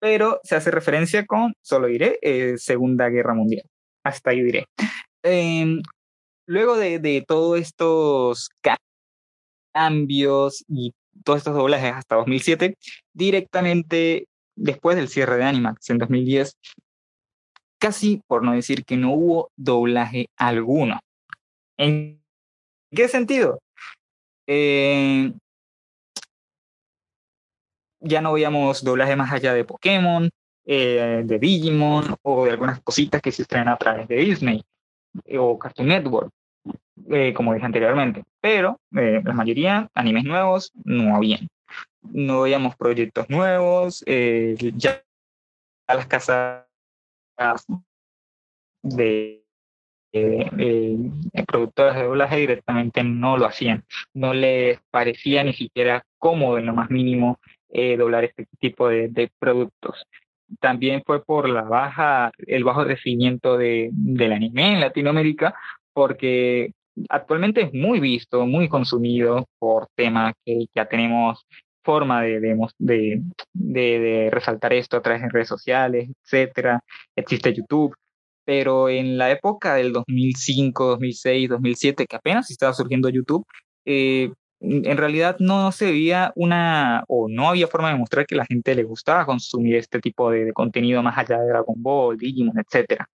[0.00, 3.64] pero se hace referencia con, solo diré, eh, Segunda Guerra Mundial.
[4.04, 4.66] Hasta ahí diré.
[5.22, 5.80] Eh,
[6.48, 8.50] luego de, todos estos
[9.72, 12.76] cambios y todos estos doblajes hasta 2007,
[13.12, 14.26] directamente
[14.56, 16.56] después del cierre de Animax en 2010,
[17.78, 20.98] casi por no decir que no hubo doblaje alguno.
[21.76, 22.20] ¿En
[22.90, 23.60] qué sentido?
[24.46, 25.32] Eh,
[28.00, 30.30] ya no veíamos doblaje más allá de Pokémon,
[30.64, 34.62] eh, de Digimon o de algunas cositas que se estrenan a través de Disney
[35.26, 36.32] eh, o Cartoon Network.
[37.10, 41.48] Eh, como dije anteriormente, pero eh, la mayoría, animes nuevos, no habían.
[42.02, 45.02] No veíamos proyectos nuevos, eh, ya
[45.86, 46.66] las casas
[48.82, 49.42] de
[51.46, 53.84] productoras de doblaje directamente no lo hacían.
[54.12, 57.38] No les parecía ni siquiera cómodo en lo más mínimo
[57.70, 60.04] doblar este tipo de, de, productos.
[60.60, 65.54] También fue por la baja, el bajo recibimiento de, del anime en Latinoamérica,
[65.98, 66.70] porque
[67.08, 71.44] actualmente es muy visto, muy consumido por temas que ya tenemos
[71.82, 72.38] forma de,
[72.78, 73.20] de,
[73.52, 76.80] de, resaltar esto a través de redes sociales, etcétera.
[77.16, 77.96] Existe YouTube,
[78.44, 83.44] pero en la época del 2005, 2006, 2007, que apenas estaba surgiendo YouTube,
[83.84, 84.30] eh,
[84.60, 88.76] en realidad no se veía una, o no había forma de mostrar que la gente
[88.76, 93.08] le gustaba consumir este tipo de, contenido más allá de Dragon Ball, Digimon, etcétera.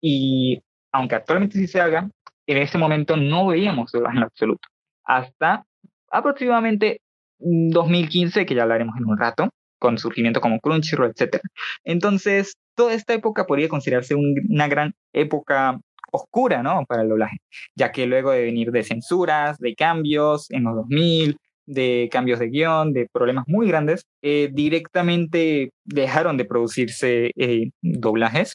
[0.00, 0.60] Y
[0.92, 2.08] aunque actualmente sí se haga,
[2.46, 4.68] en ese momento no veíamos en absoluto.
[5.04, 5.64] Hasta
[6.10, 7.00] aproximadamente
[7.38, 11.40] 2015, que ya hablaremos en un rato, con surgimiento como Crunchyroll, etc.
[11.84, 15.78] Entonces, toda esta época podría considerarse una gran época
[16.12, 16.84] oscura, ¿no?
[16.86, 17.38] Para el doblaje,
[17.76, 21.36] ya que luego de venir de censuras, de cambios en los 2000,
[21.66, 28.54] de cambios de guion, de problemas muy grandes, eh, directamente dejaron de producirse eh, doblajes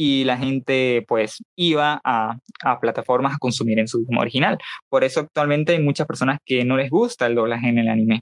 [0.00, 4.56] y la gente pues iba a, a, plataformas a consumir en su idioma original.
[4.88, 8.20] Por eso actualmente hay muchas personas que no les gusta el doblaje en el anime,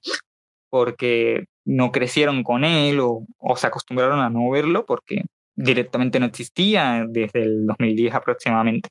[0.70, 5.24] porque no crecieron con él o, o se acostumbraron a no verlo porque
[5.55, 8.89] directamente no existía desde el 2010 aproximadamente.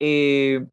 [0.00, 0.64] Eh,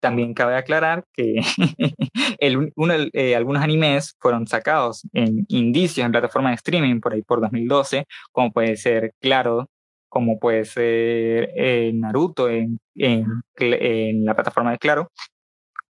[0.00, 1.40] también cabe aclarar que
[2.38, 2.72] el,
[3.14, 8.06] eh, algunos animes fueron sacados en indicios en plataformas de streaming por ahí por 2012,
[8.30, 9.68] como puede ser Claro,
[10.08, 15.10] como puede ser eh, Naruto en, en, en, la plataforma de Claro,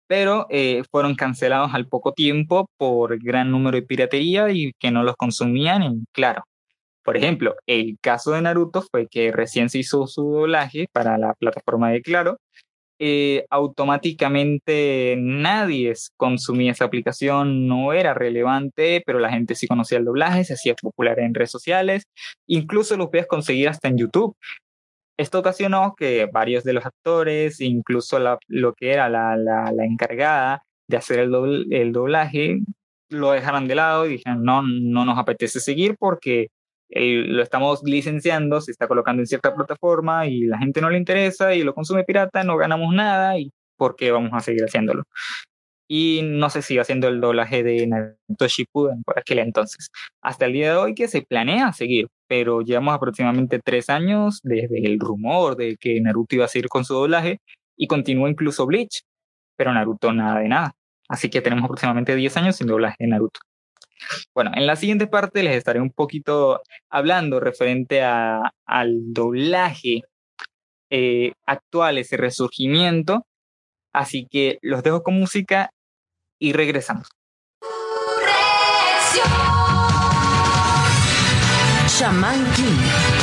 [0.06, 5.02] pero eh, fueron cancelados al poco tiempo por gran número de piratería y que no
[5.02, 6.44] los consumían en Claro.
[7.04, 11.34] Por ejemplo, el caso de Naruto fue que recién se hizo su doblaje para la
[11.34, 12.38] plataforma de Claro
[12.98, 20.04] eh, automáticamente nadie consumía esa aplicación, no era relevante, pero la gente sí conocía el
[20.04, 22.04] doblaje, se hacía popular en redes sociales,
[22.46, 24.36] incluso lo podías conseguir hasta en YouTube.
[25.18, 28.18] Esto ocasionó que varios de los actores, incluso
[28.48, 32.60] lo que era la, la, encargada de hacer el, doble, el doblaje,
[33.10, 36.48] lo dejaran de lado y dijeron, no, no nos apetece seguir porque
[36.94, 40.98] eh, lo estamos licenciando, se está colocando en cierta plataforma y la gente no le
[40.98, 45.04] interesa y lo consume pirata, no ganamos nada y ¿por qué vamos a seguir haciéndolo?
[45.88, 49.88] Y no se sigue haciendo el doblaje de Naruto Shippuden por aquel entonces.
[50.22, 54.86] Hasta el día de hoy que se planea seguir, pero llevamos aproximadamente tres años desde
[54.86, 57.40] el rumor de que Naruto iba a seguir con su doblaje
[57.76, 59.02] y continúa incluso Bleach,
[59.56, 60.72] pero Naruto nada de nada.
[61.08, 63.40] Así que tenemos aproximadamente 10 años sin doblaje de Naruto.
[64.34, 70.02] Bueno, en la siguiente parte les estaré un poquito hablando referente al doblaje
[70.90, 73.26] eh, actual, ese resurgimiento.
[73.92, 75.70] Así que los dejo con música
[76.38, 77.08] y regresamos.
[81.98, 83.21] Chamán King.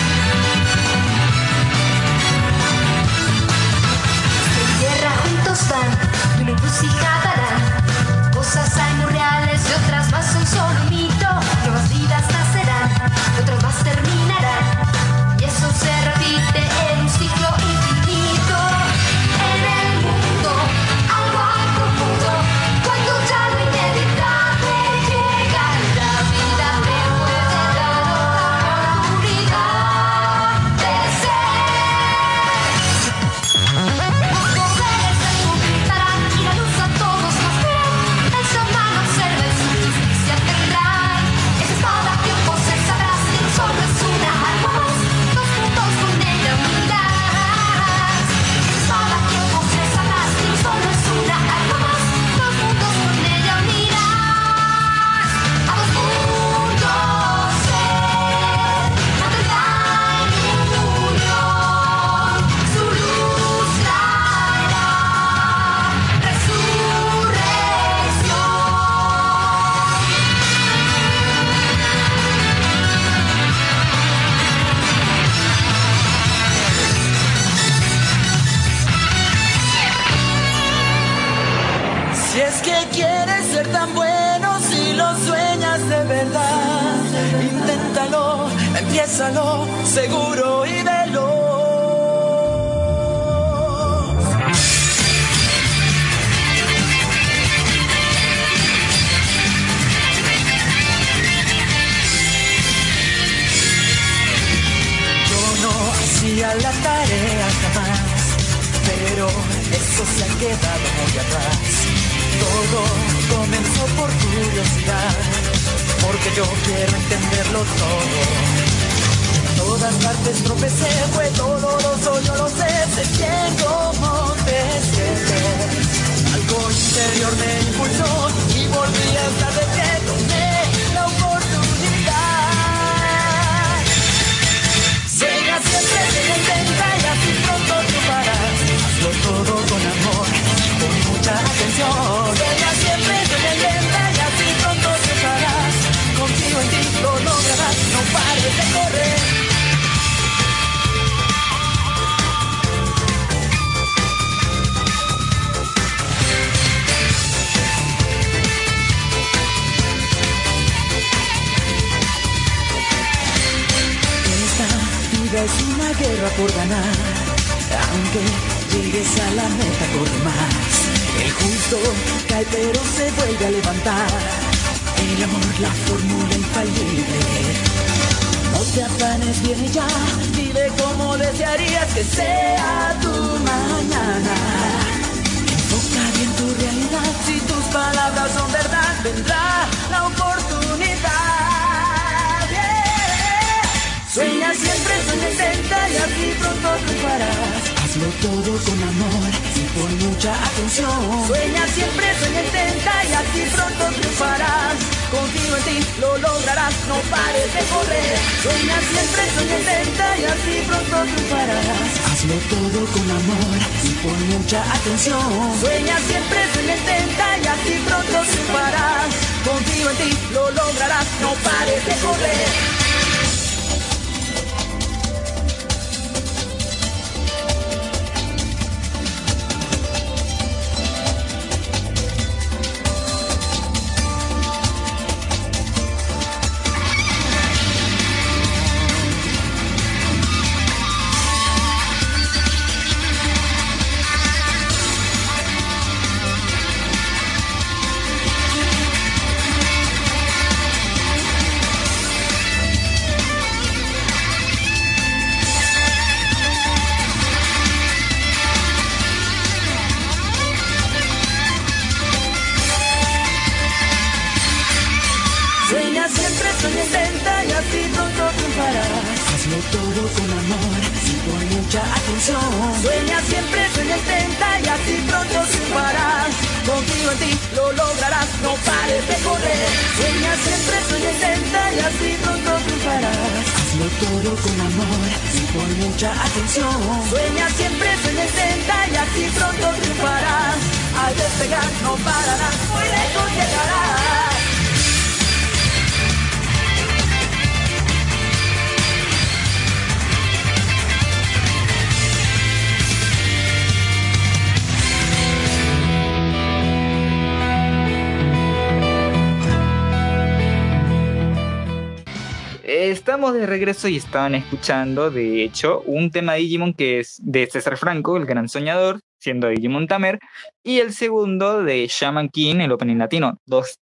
[313.60, 318.26] Y estaban escuchando, de hecho, un tema de Digimon que es de César Franco, el
[318.26, 320.18] gran soñador, siendo Digimon Tamer,
[320.64, 323.38] y el segundo de Shaman King, el opening latino.
[323.45, 323.76] Dos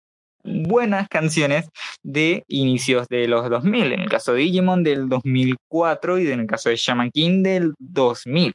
[0.45, 1.69] buenas canciones
[2.05, 6.47] de inicios de los 2000, en el caso de Digimon del 2004 y en el
[6.47, 8.55] caso de Shaman King del 2000.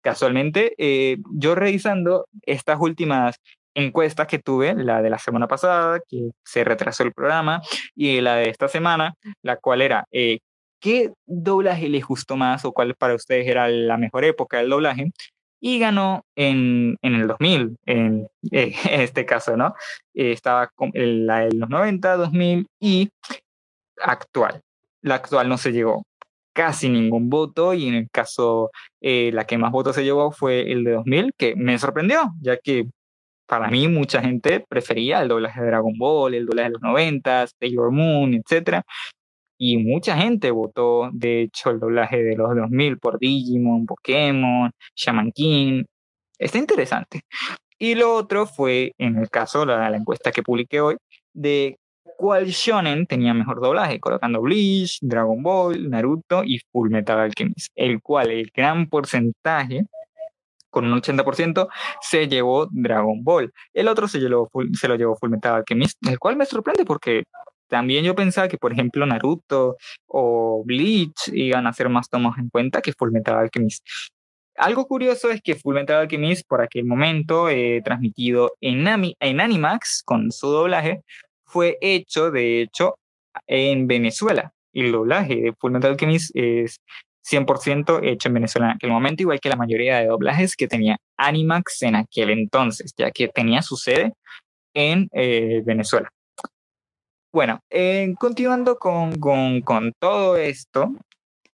[0.00, 3.40] Casualmente, eh, yo revisando estas últimas
[3.78, 7.62] encuestas que tuve, la de la semana pasada, que se retrasó el programa,
[7.94, 10.40] y la de esta semana, la cual era, eh,
[10.80, 15.10] ¿qué doblaje les gustó más o cuál para ustedes era la mejor época del doblaje?
[15.60, 19.74] Y ganó en, en el 2000, en, eh, en este caso, ¿no?
[20.14, 23.10] Eh, estaba con la de los 90, 2000 y
[24.00, 24.60] actual.
[25.02, 26.04] La actual no se llegó
[26.58, 28.70] casi ningún voto y en el caso,
[29.00, 32.56] eh, la que más votos se llevó fue el de 2000, que me sorprendió, ya
[32.56, 32.88] que
[33.48, 37.46] para mí mucha gente prefería el doblaje de Dragon Ball, el doblaje de los 90,
[37.58, 38.82] Sailor Moon, etc.
[39.58, 45.32] Y mucha gente votó, de hecho, el doblaje de los 2000 por Digimon, Pokémon, Shaman
[45.32, 45.84] King.
[46.38, 47.22] Está interesante.
[47.78, 50.96] Y lo otro fue, en el caso, la, la encuesta que publiqué hoy,
[51.32, 51.78] de
[52.18, 58.02] cuál shonen tenía mejor doblaje, colocando Bleach, Dragon Ball, Naruto y Full Metal Alchemist, el
[58.02, 59.86] cual el gran porcentaje
[60.70, 61.68] con un 80%
[62.00, 63.52] se llevó Dragon Ball.
[63.72, 67.24] El otro se, llevó se lo llevó Full Metal Alchemist, el cual me sorprende porque
[67.68, 72.48] también yo pensaba que, por ejemplo, Naruto o Bleach iban a ser más tomados en
[72.48, 73.86] cuenta que Full Metal Alchemist.
[74.56, 78.86] Algo curioso es que Full Metal Alchemist, por aquel momento, eh, transmitido en,
[79.20, 81.02] en Animax con su doblaje,
[81.44, 82.96] fue hecho, de hecho,
[83.46, 84.52] en Venezuela.
[84.72, 86.80] El doblaje de Full Metal Alchemist es
[87.28, 90.96] 100% hecho en Venezuela en aquel momento, igual que la mayoría de doblajes que tenía
[91.16, 94.14] Animax en aquel entonces, ya que tenía su sede
[94.74, 96.08] en eh, Venezuela.
[97.32, 100.94] Bueno, eh, continuando con, con, todo esto,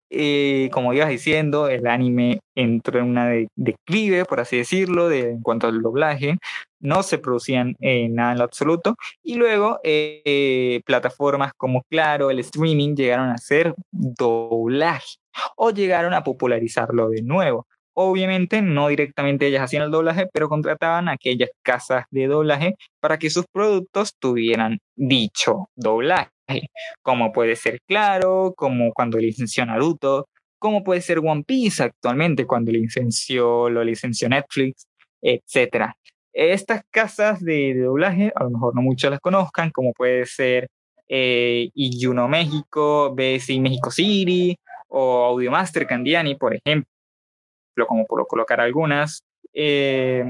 [0.10, 5.32] eh, como ibas diciendo, el anime entró en una de- declive, por así decirlo, de,
[5.32, 6.38] en cuanto al doblaje.
[6.82, 8.96] No se producían nada en lo absoluto.
[9.24, 9.80] Y luego
[10.86, 15.21] plataformas como Claro, el streaming llegaron a hacer doblaje
[15.56, 17.68] o llegaron a popularizarlo de nuevo.
[17.94, 23.30] Obviamente no directamente ellas hacían el doblaje, pero contrataban aquellas casas de doblaje para que
[23.30, 26.32] sus productos tuvieran dicho doblaje
[27.02, 30.28] como puede ser Claro, como cuando licenció Naruto,
[30.60, 34.86] como puede ser One Piece actualmente cuando licenció, lo licenció Netflix,
[35.22, 35.96] etcétera.
[36.34, 40.68] Estas casas de, de doblaje, a lo mejor no muchos las conozcan, como puede ser
[41.10, 44.58] eh, Iyuno México, BSI México City
[44.92, 46.88] o Audiomaster Candiani, por ejemplo,
[47.88, 49.24] como por colocar algunas.
[49.54, 50.26] Eh,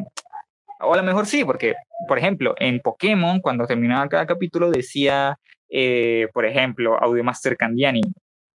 [0.79, 1.75] o a lo mejor sí, porque,
[2.07, 5.37] por ejemplo, en Pokémon, cuando terminaba cada capítulo, decía
[5.71, 8.01] eh, por ejemplo, Audiomaster Candiani.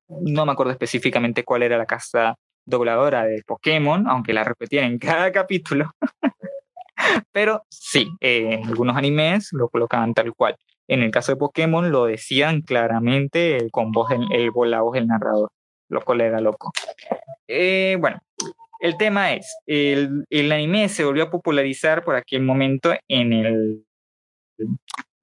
[0.08, 2.36] No me acuerdo específicamente cuál era la casa
[2.66, 5.90] dobladora de Pokémon, aunque la repetían en cada capítulo.
[7.32, 10.56] Pero sí, eh, en algunos animes lo colocaban tal cual.
[10.88, 15.06] En el caso de Pokémon lo decían claramente con voz el, el, la voz del
[15.06, 15.50] narrador,
[15.88, 16.72] lo cual era loco.
[17.48, 18.20] Eh, bueno,
[18.80, 23.86] el tema es, el, el anime se volvió a popularizar por aquel momento en el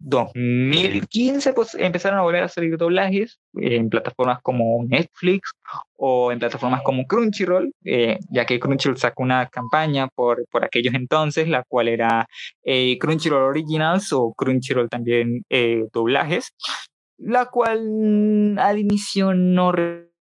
[0.03, 5.51] 2015 pues empezaron a volver a salir doblajes en plataformas como Netflix
[5.95, 10.93] o en plataformas como Crunchyroll, eh, ya que Crunchyroll sacó una campaña por, por aquellos
[10.93, 12.27] entonces, la cual era
[12.63, 16.53] eh, Crunchyroll Originals o Crunchyroll también eh, doblajes,
[17.17, 19.71] la cual mm, al inicio no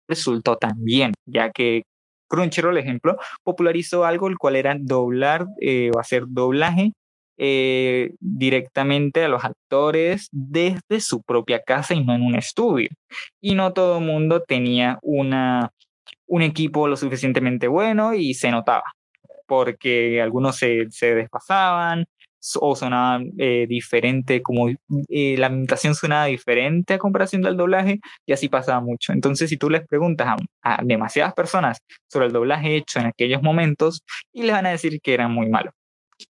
[0.08, 1.82] resultó tan bien, ya que
[2.28, 6.92] Crunchyroll, ejemplo, popularizó algo el cual era doblar eh, o hacer doblaje
[7.36, 12.88] eh, directamente a los actores desde su propia casa y no en un estudio.
[13.40, 15.70] Y no todo mundo tenía una,
[16.26, 18.84] un equipo lo suficientemente bueno y se notaba,
[19.46, 22.06] porque algunos se, se despasaban,
[22.60, 24.68] o sonaba eh, diferente, como
[25.08, 29.12] eh, la ambientación sonaba diferente a comparación del doblaje, y así pasaba mucho.
[29.12, 30.28] Entonces, si tú les preguntas
[30.62, 31.78] a, a demasiadas personas
[32.10, 35.48] sobre el doblaje hecho en aquellos momentos, y les van a decir que era muy
[35.48, 35.70] malo.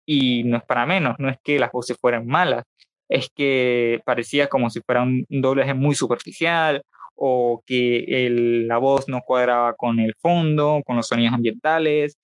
[0.06, 2.64] Y no es para menos, no es que las voces fueran malas,
[3.08, 6.82] es que parecía como si fuera un, un doblaje muy superficial
[7.16, 12.16] o que el- la voz no cuadraba con el fondo, con los sonidos ambientales,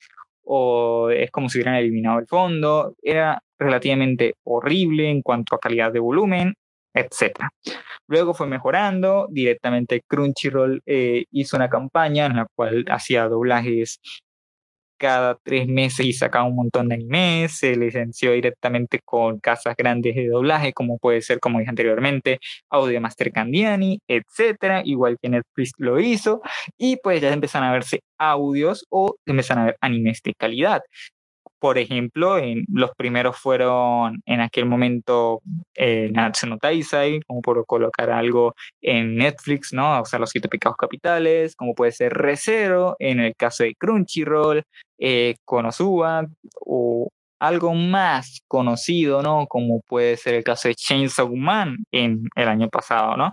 [0.44, 2.94] o es como si hubieran eliminado el fondo.
[3.02, 6.54] Era relativamente horrible en cuanto a calidad de volumen,
[6.94, 7.48] etc.
[8.08, 14.00] Luego fue mejorando, directamente Crunchyroll eh, hizo una campaña en la cual hacía doblajes
[15.00, 20.14] cada tres meses y sacaba un montón de animes, se licenció directamente con casas grandes
[20.14, 22.38] de doblaje, como puede ser, como dije anteriormente,
[22.68, 26.42] Audio Master Candiani, etcétera, igual que Netflix lo hizo,
[26.76, 30.82] y pues ya empiezan a verse audios o empiezan a ver animes de calidad.
[31.60, 32.36] Por ejemplo,
[32.72, 35.42] los primeros fueron en aquel momento
[35.74, 40.00] eh, Nanatsu no Taizai, como por colocar algo en Netflix, ¿no?
[40.00, 44.64] O sea, Los Siete Pecados Capitales, como puede ser Re:Zero, en el caso de Crunchyroll,
[44.98, 46.26] eh, Konosuba,
[46.60, 49.46] o algo más conocido, ¿no?
[49.46, 53.32] Como puede ser el caso de Chainsaw Man en el año pasado, ¿no?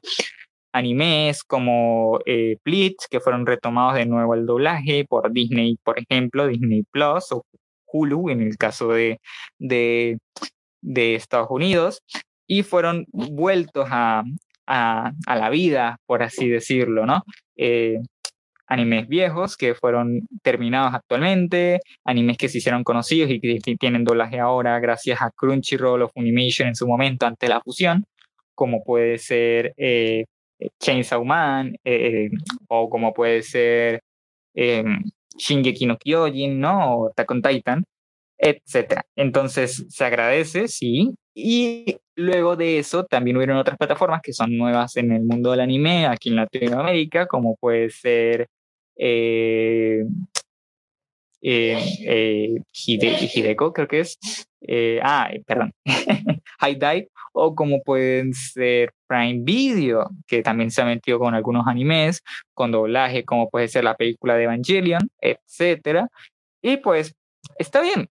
[0.73, 2.57] Animes como eh,
[3.09, 7.45] que fueron retomados de nuevo al doblaje por Disney, por ejemplo, Disney Plus o
[7.91, 9.19] Hulu en el caso de,
[9.59, 10.19] de,
[10.81, 12.01] de Estados Unidos,
[12.47, 14.23] y fueron vueltos a,
[14.67, 17.23] a, a la vida, por así decirlo, ¿no?
[17.57, 17.99] Eh,
[18.67, 24.39] animes viejos que fueron terminados actualmente, animes que se hicieron conocidos y que tienen doblaje
[24.39, 28.03] ahora gracias a Crunchyroll o Funimation en su momento ante la fusión,
[28.55, 30.25] como puede ser eh,
[30.81, 32.29] Chainsaw Man eh,
[32.67, 34.01] o como puede ser
[34.55, 34.83] eh,
[35.37, 36.95] Shingeki no Kyojin, ¿no?
[36.95, 37.83] O Attack on Titan,
[38.37, 39.03] etcétera.
[39.15, 41.15] Entonces se agradece, sí.
[41.33, 45.61] Y luego de eso también hubieron otras plataformas que son nuevas en el mundo del
[45.61, 48.47] anime aquí en Latinoamérica, como puede ser
[48.97, 50.03] eh,
[51.41, 54.17] eh, eh, Hide- Hideko, creo que es.
[54.61, 55.73] Eh, ah, eh, perdón.
[56.59, 61.67] High Dive, o como pueden ser Prime Video, que también se ha metido con algunos
[61.67, 62.23] animes,
[62.53, 66.09] con doblaje, como puede ser la película de Evangelion, etcétera.
[66.61, 67.15] Y pues
[67.57, 68.09] está bien.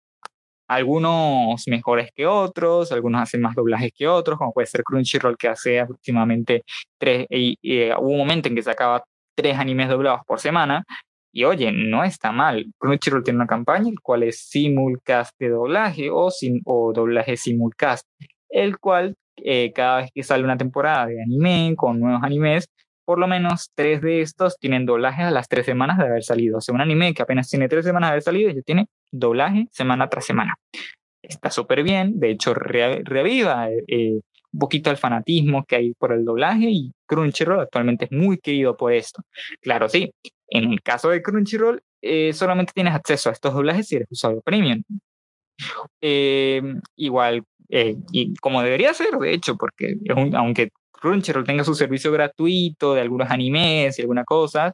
[0.68, 5.48] Algunos mejores que otros, algunos hacen más doblajes que otros, como puede ser Crunchyroll que
[5.48, 6.64] hace últimamente
[6.98, 9.04] tres, y, y, hubo un momento en que sacaba
[9.36, 10.84] tres animes doblados por semana,
[11.33, 12.66] y oye, no está mal.
[12.78, 18.07] Crunchyroll tiene una campaña, el cual es simulcast de doblaje o, sim, o doblaje simulcast,
[18.51, 22.68] el cual eh, cada vez que sale una temporada de anime con nuevos animes,
[23.05, 26.59] por lo menos tres de estos tienen doblaje a las tres semanas de haber salido.
[26.59, 29.66] O sea, un anime que apenas tiene tres semanas de haber salido ya tiene doblaje
[29.72, 30.57] semana tras semana.
[31.22, 34.20] Está súper bien, de hecho re reviva eh,
[34.53, 38.76] un poquito el fanatismo que hay por el doblaje y Crunchyroll actualmente es muy querido
[38.76, 39.22] por esto.
[39.61, 40.12] Claro, sí,
[40.48, 44.42] en el caso de Crunchyroll eh, solamente tienes acceso a estos doblajes si eres usuario
[44.42, 44.82] premium.
[46.00, 46.62] Eh,
[46.96, 51.74] igual, eh, y como debería ser, de hecho, porque es un, aunque Crunchyroll tenga su
[51.74, 54.72] servicio gratuito de algunos animes y algunas cosas,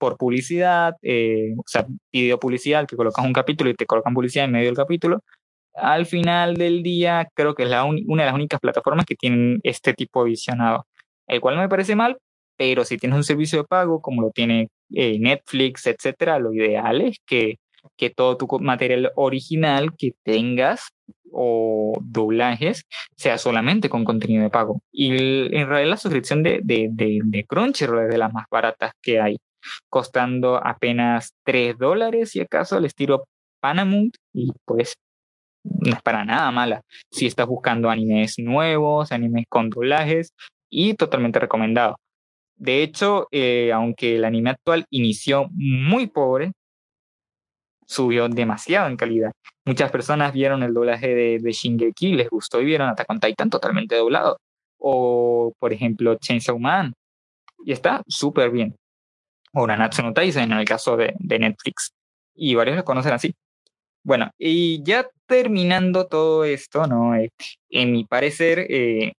[0.00, 4.46] por publicidad, eh, o sea, video publicidad, que colocas un capítulo y te colocan publicidad
[4.46, 5.22] en medio del capítulo,
[5.82, 9.60] al final del día creo que es la una de las únicas plataformas que tienen
[9.62, 10.86] este tipo de visionado,
[11.26, 12.18] el cual no me parece mal,
[12.56, 17.00] pero si tienes un servicio de pago como lo tiene eh, Netflix, etcétera, lo ideal
[17.00, 17.56] es que,
[17.96, 20.90] que todo tu material original que tengas
[21.32, 22.82] o doblajes
[23.16, 24.82] sea solamente con contenido de pago.
[24.92, 28.92] Y en realidad la suscripción de, de, de, de Crunchyroll es de las más baratas
[29.00, 29.38] que hay,
[29.88, 33.24] costando apenas 3 dólares, si acaso, al estilo
[33.60, 34.94] Paramount, y pues
[36.02, 36.82] para nada mala.
[37.10, 40.34] Si estás buscando animes nuevos, animes con doblajes,
[40.70, 41.96] y totalmente recomendado.
[42.56, 46.52] De hecho, eh, aunque el anime actual inició muy pobre,
[47.86, 49.32] subió demasiado en calidad.
[49.64, 53.50] Muchas personas vieron el doblaje de, de Shingeki, les gustó y vieron Attack on Titan
[53.50, 54.38] totalmente doblado.
[54.78, 56.92] O, por ejemplo, Chainsaw Man.
[57.64, 58.76] Y está súper bien.
[59.52, 61.92] O Nanatsu no Taisen en el caso de, de Netflix.
[62.34, 63.34] Y varios lo conocen así.
[64.02, 67.14] Bueno, y ya terminando todo esto, ¿no?
[67.14, 67.30] Eh,
[67.70, 69.12] en mi parecer, eh,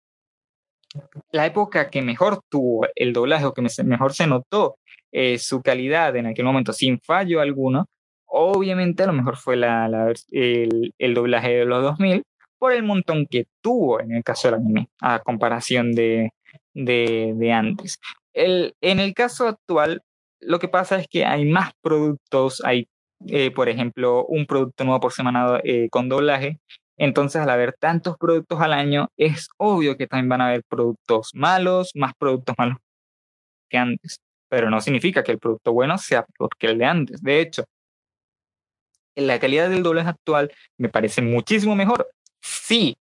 [1.32, 4.76] la época que mejor tuvo el doblaje o que mejor se notó
[5.14, 7.86] eh, su calidad en aquel momento sin fallo alguno,
[8.26, 12.24] obviamente a lo mejor fue la, el, doblaje de los 2000
[12.60, 16.32] por el montón que tuvo en el caso del anime, a comparación de,
[16.74, 18.00] de, de antes.
[18.34, 20.02] El, en el caso actual,
[20.42, 22.90] lo que pasa es que hay más productos, hay,
[23.28, 26.60] eh, por ejemplo, un producto nuevo por semana eh, con doblaje,
[26.98, 31.32] Entonces, al haber tantos productos al año, es obvio que también van a haber productos
[31.34, 32.78] malos, más productos malos
[33.70, 34.20] que antes.
[34.50, 37.22] Pero no significa que el producto bueno sea peor que el de antes.
[37.22, 37.64] De hecho,
[39.16, 42.08] la calidad del doblaje actual me parece muchísimo mejor.
[42.42, 42.96] Sí,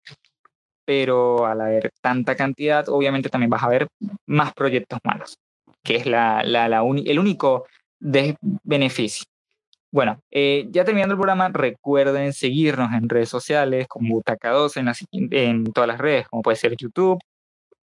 [0.84, 3.88] pero al haber tanta cantidad, obviamente también vas a ver
[4.26, 5.38] más proyectos malos,
[5.82, 7.66] que es la, la, la el único
[8.00, 9.24] beneficio.
[9.92, 15.04] Bueno, eh, ya terminando el programa, recuerden seguirnos en redes sociales como Butaca2 en, las,
[15.12, 17.18] en todas las redes, como puede ser YouTube,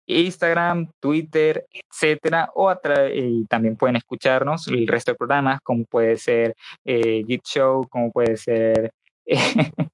[0.05, 2.73] Instagram, Twitter, etcétera, o
[3.13, 8.11] y también pueden escucharnos el resto de programas, como puede ser eh, Git Show, como
[8.11, 8.91] puede ser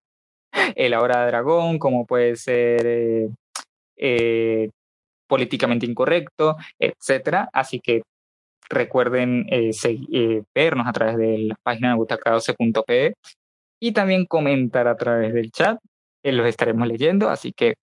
[0.75, 3.29] El Hora Dragón, como puede ser eh,
[3.97, 4.69] eh,
[5.27, 7.49] Políticamente Incorrecto, etcétera.
[7.53, 8.01] Así que
[8.69, 13.13] recuerden eh, eh, vernos a través de la página de butaca12.pe
[13.79, 15.79] y también comentar a través del chat.
[16.23, 17.75] Eh, los estaremos leyendo, así que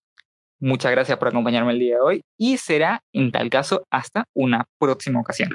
[0.61, 4.65] muchas gracias por acompañarme el día de hoy y será en tal caso hasta una
[4.79, 5.51] próxima ocasión.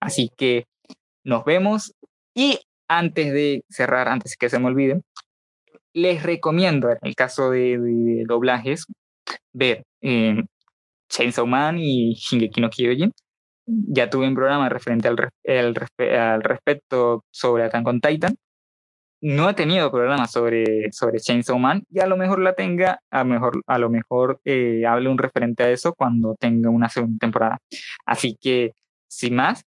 [0.00, 0.64] Así que
[1.24, 1.92] nos vemos
[2.34, 5.00] y antes de cerrar, antes que se me olvide,
[5.94, 8.86] les recomiendo en el caso de, doblajes
[9.52, 9.84] ver
[11.08, 13.12] Chainsaw Man y Shingeki no Kyojin
[13.88, 15.30] ya tuve un programa referente al,
[15.98, 18.34] al respecto sobre Attack on Titan.
[19.20, 23.18] No he tenido programas sobre, sobre Chainsaw Man y a lo mejor la tenga, a
[23.18, 27.18] lo mejor, a lo mejor eh, hable un referente a eso cuando tenga una segunda
[27.20, 27.58] temporada.
[28.04, 28.72] Así que,
[29.08, 29.62] sin más,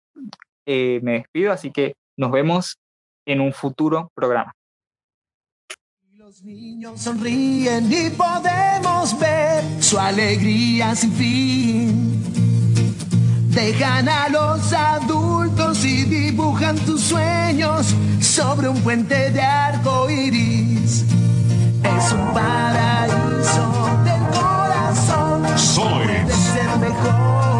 [0.65, 2.77] eh, me despido, así que nos vemos
[3.25, 4.53] en un futuro programa.
[6.13, 12.50] Los niños sonríen y podemos ver su alegría sin fin.
[13.51, 21.03] Dejan a los adultos y dibujan tus sueños sobre un puente de arco iris.
[21.83, 25.57] Es un paraíso del corazón.
[25.57, 26.05] Soy.
[26.05, 27.50] Puede ser mejor.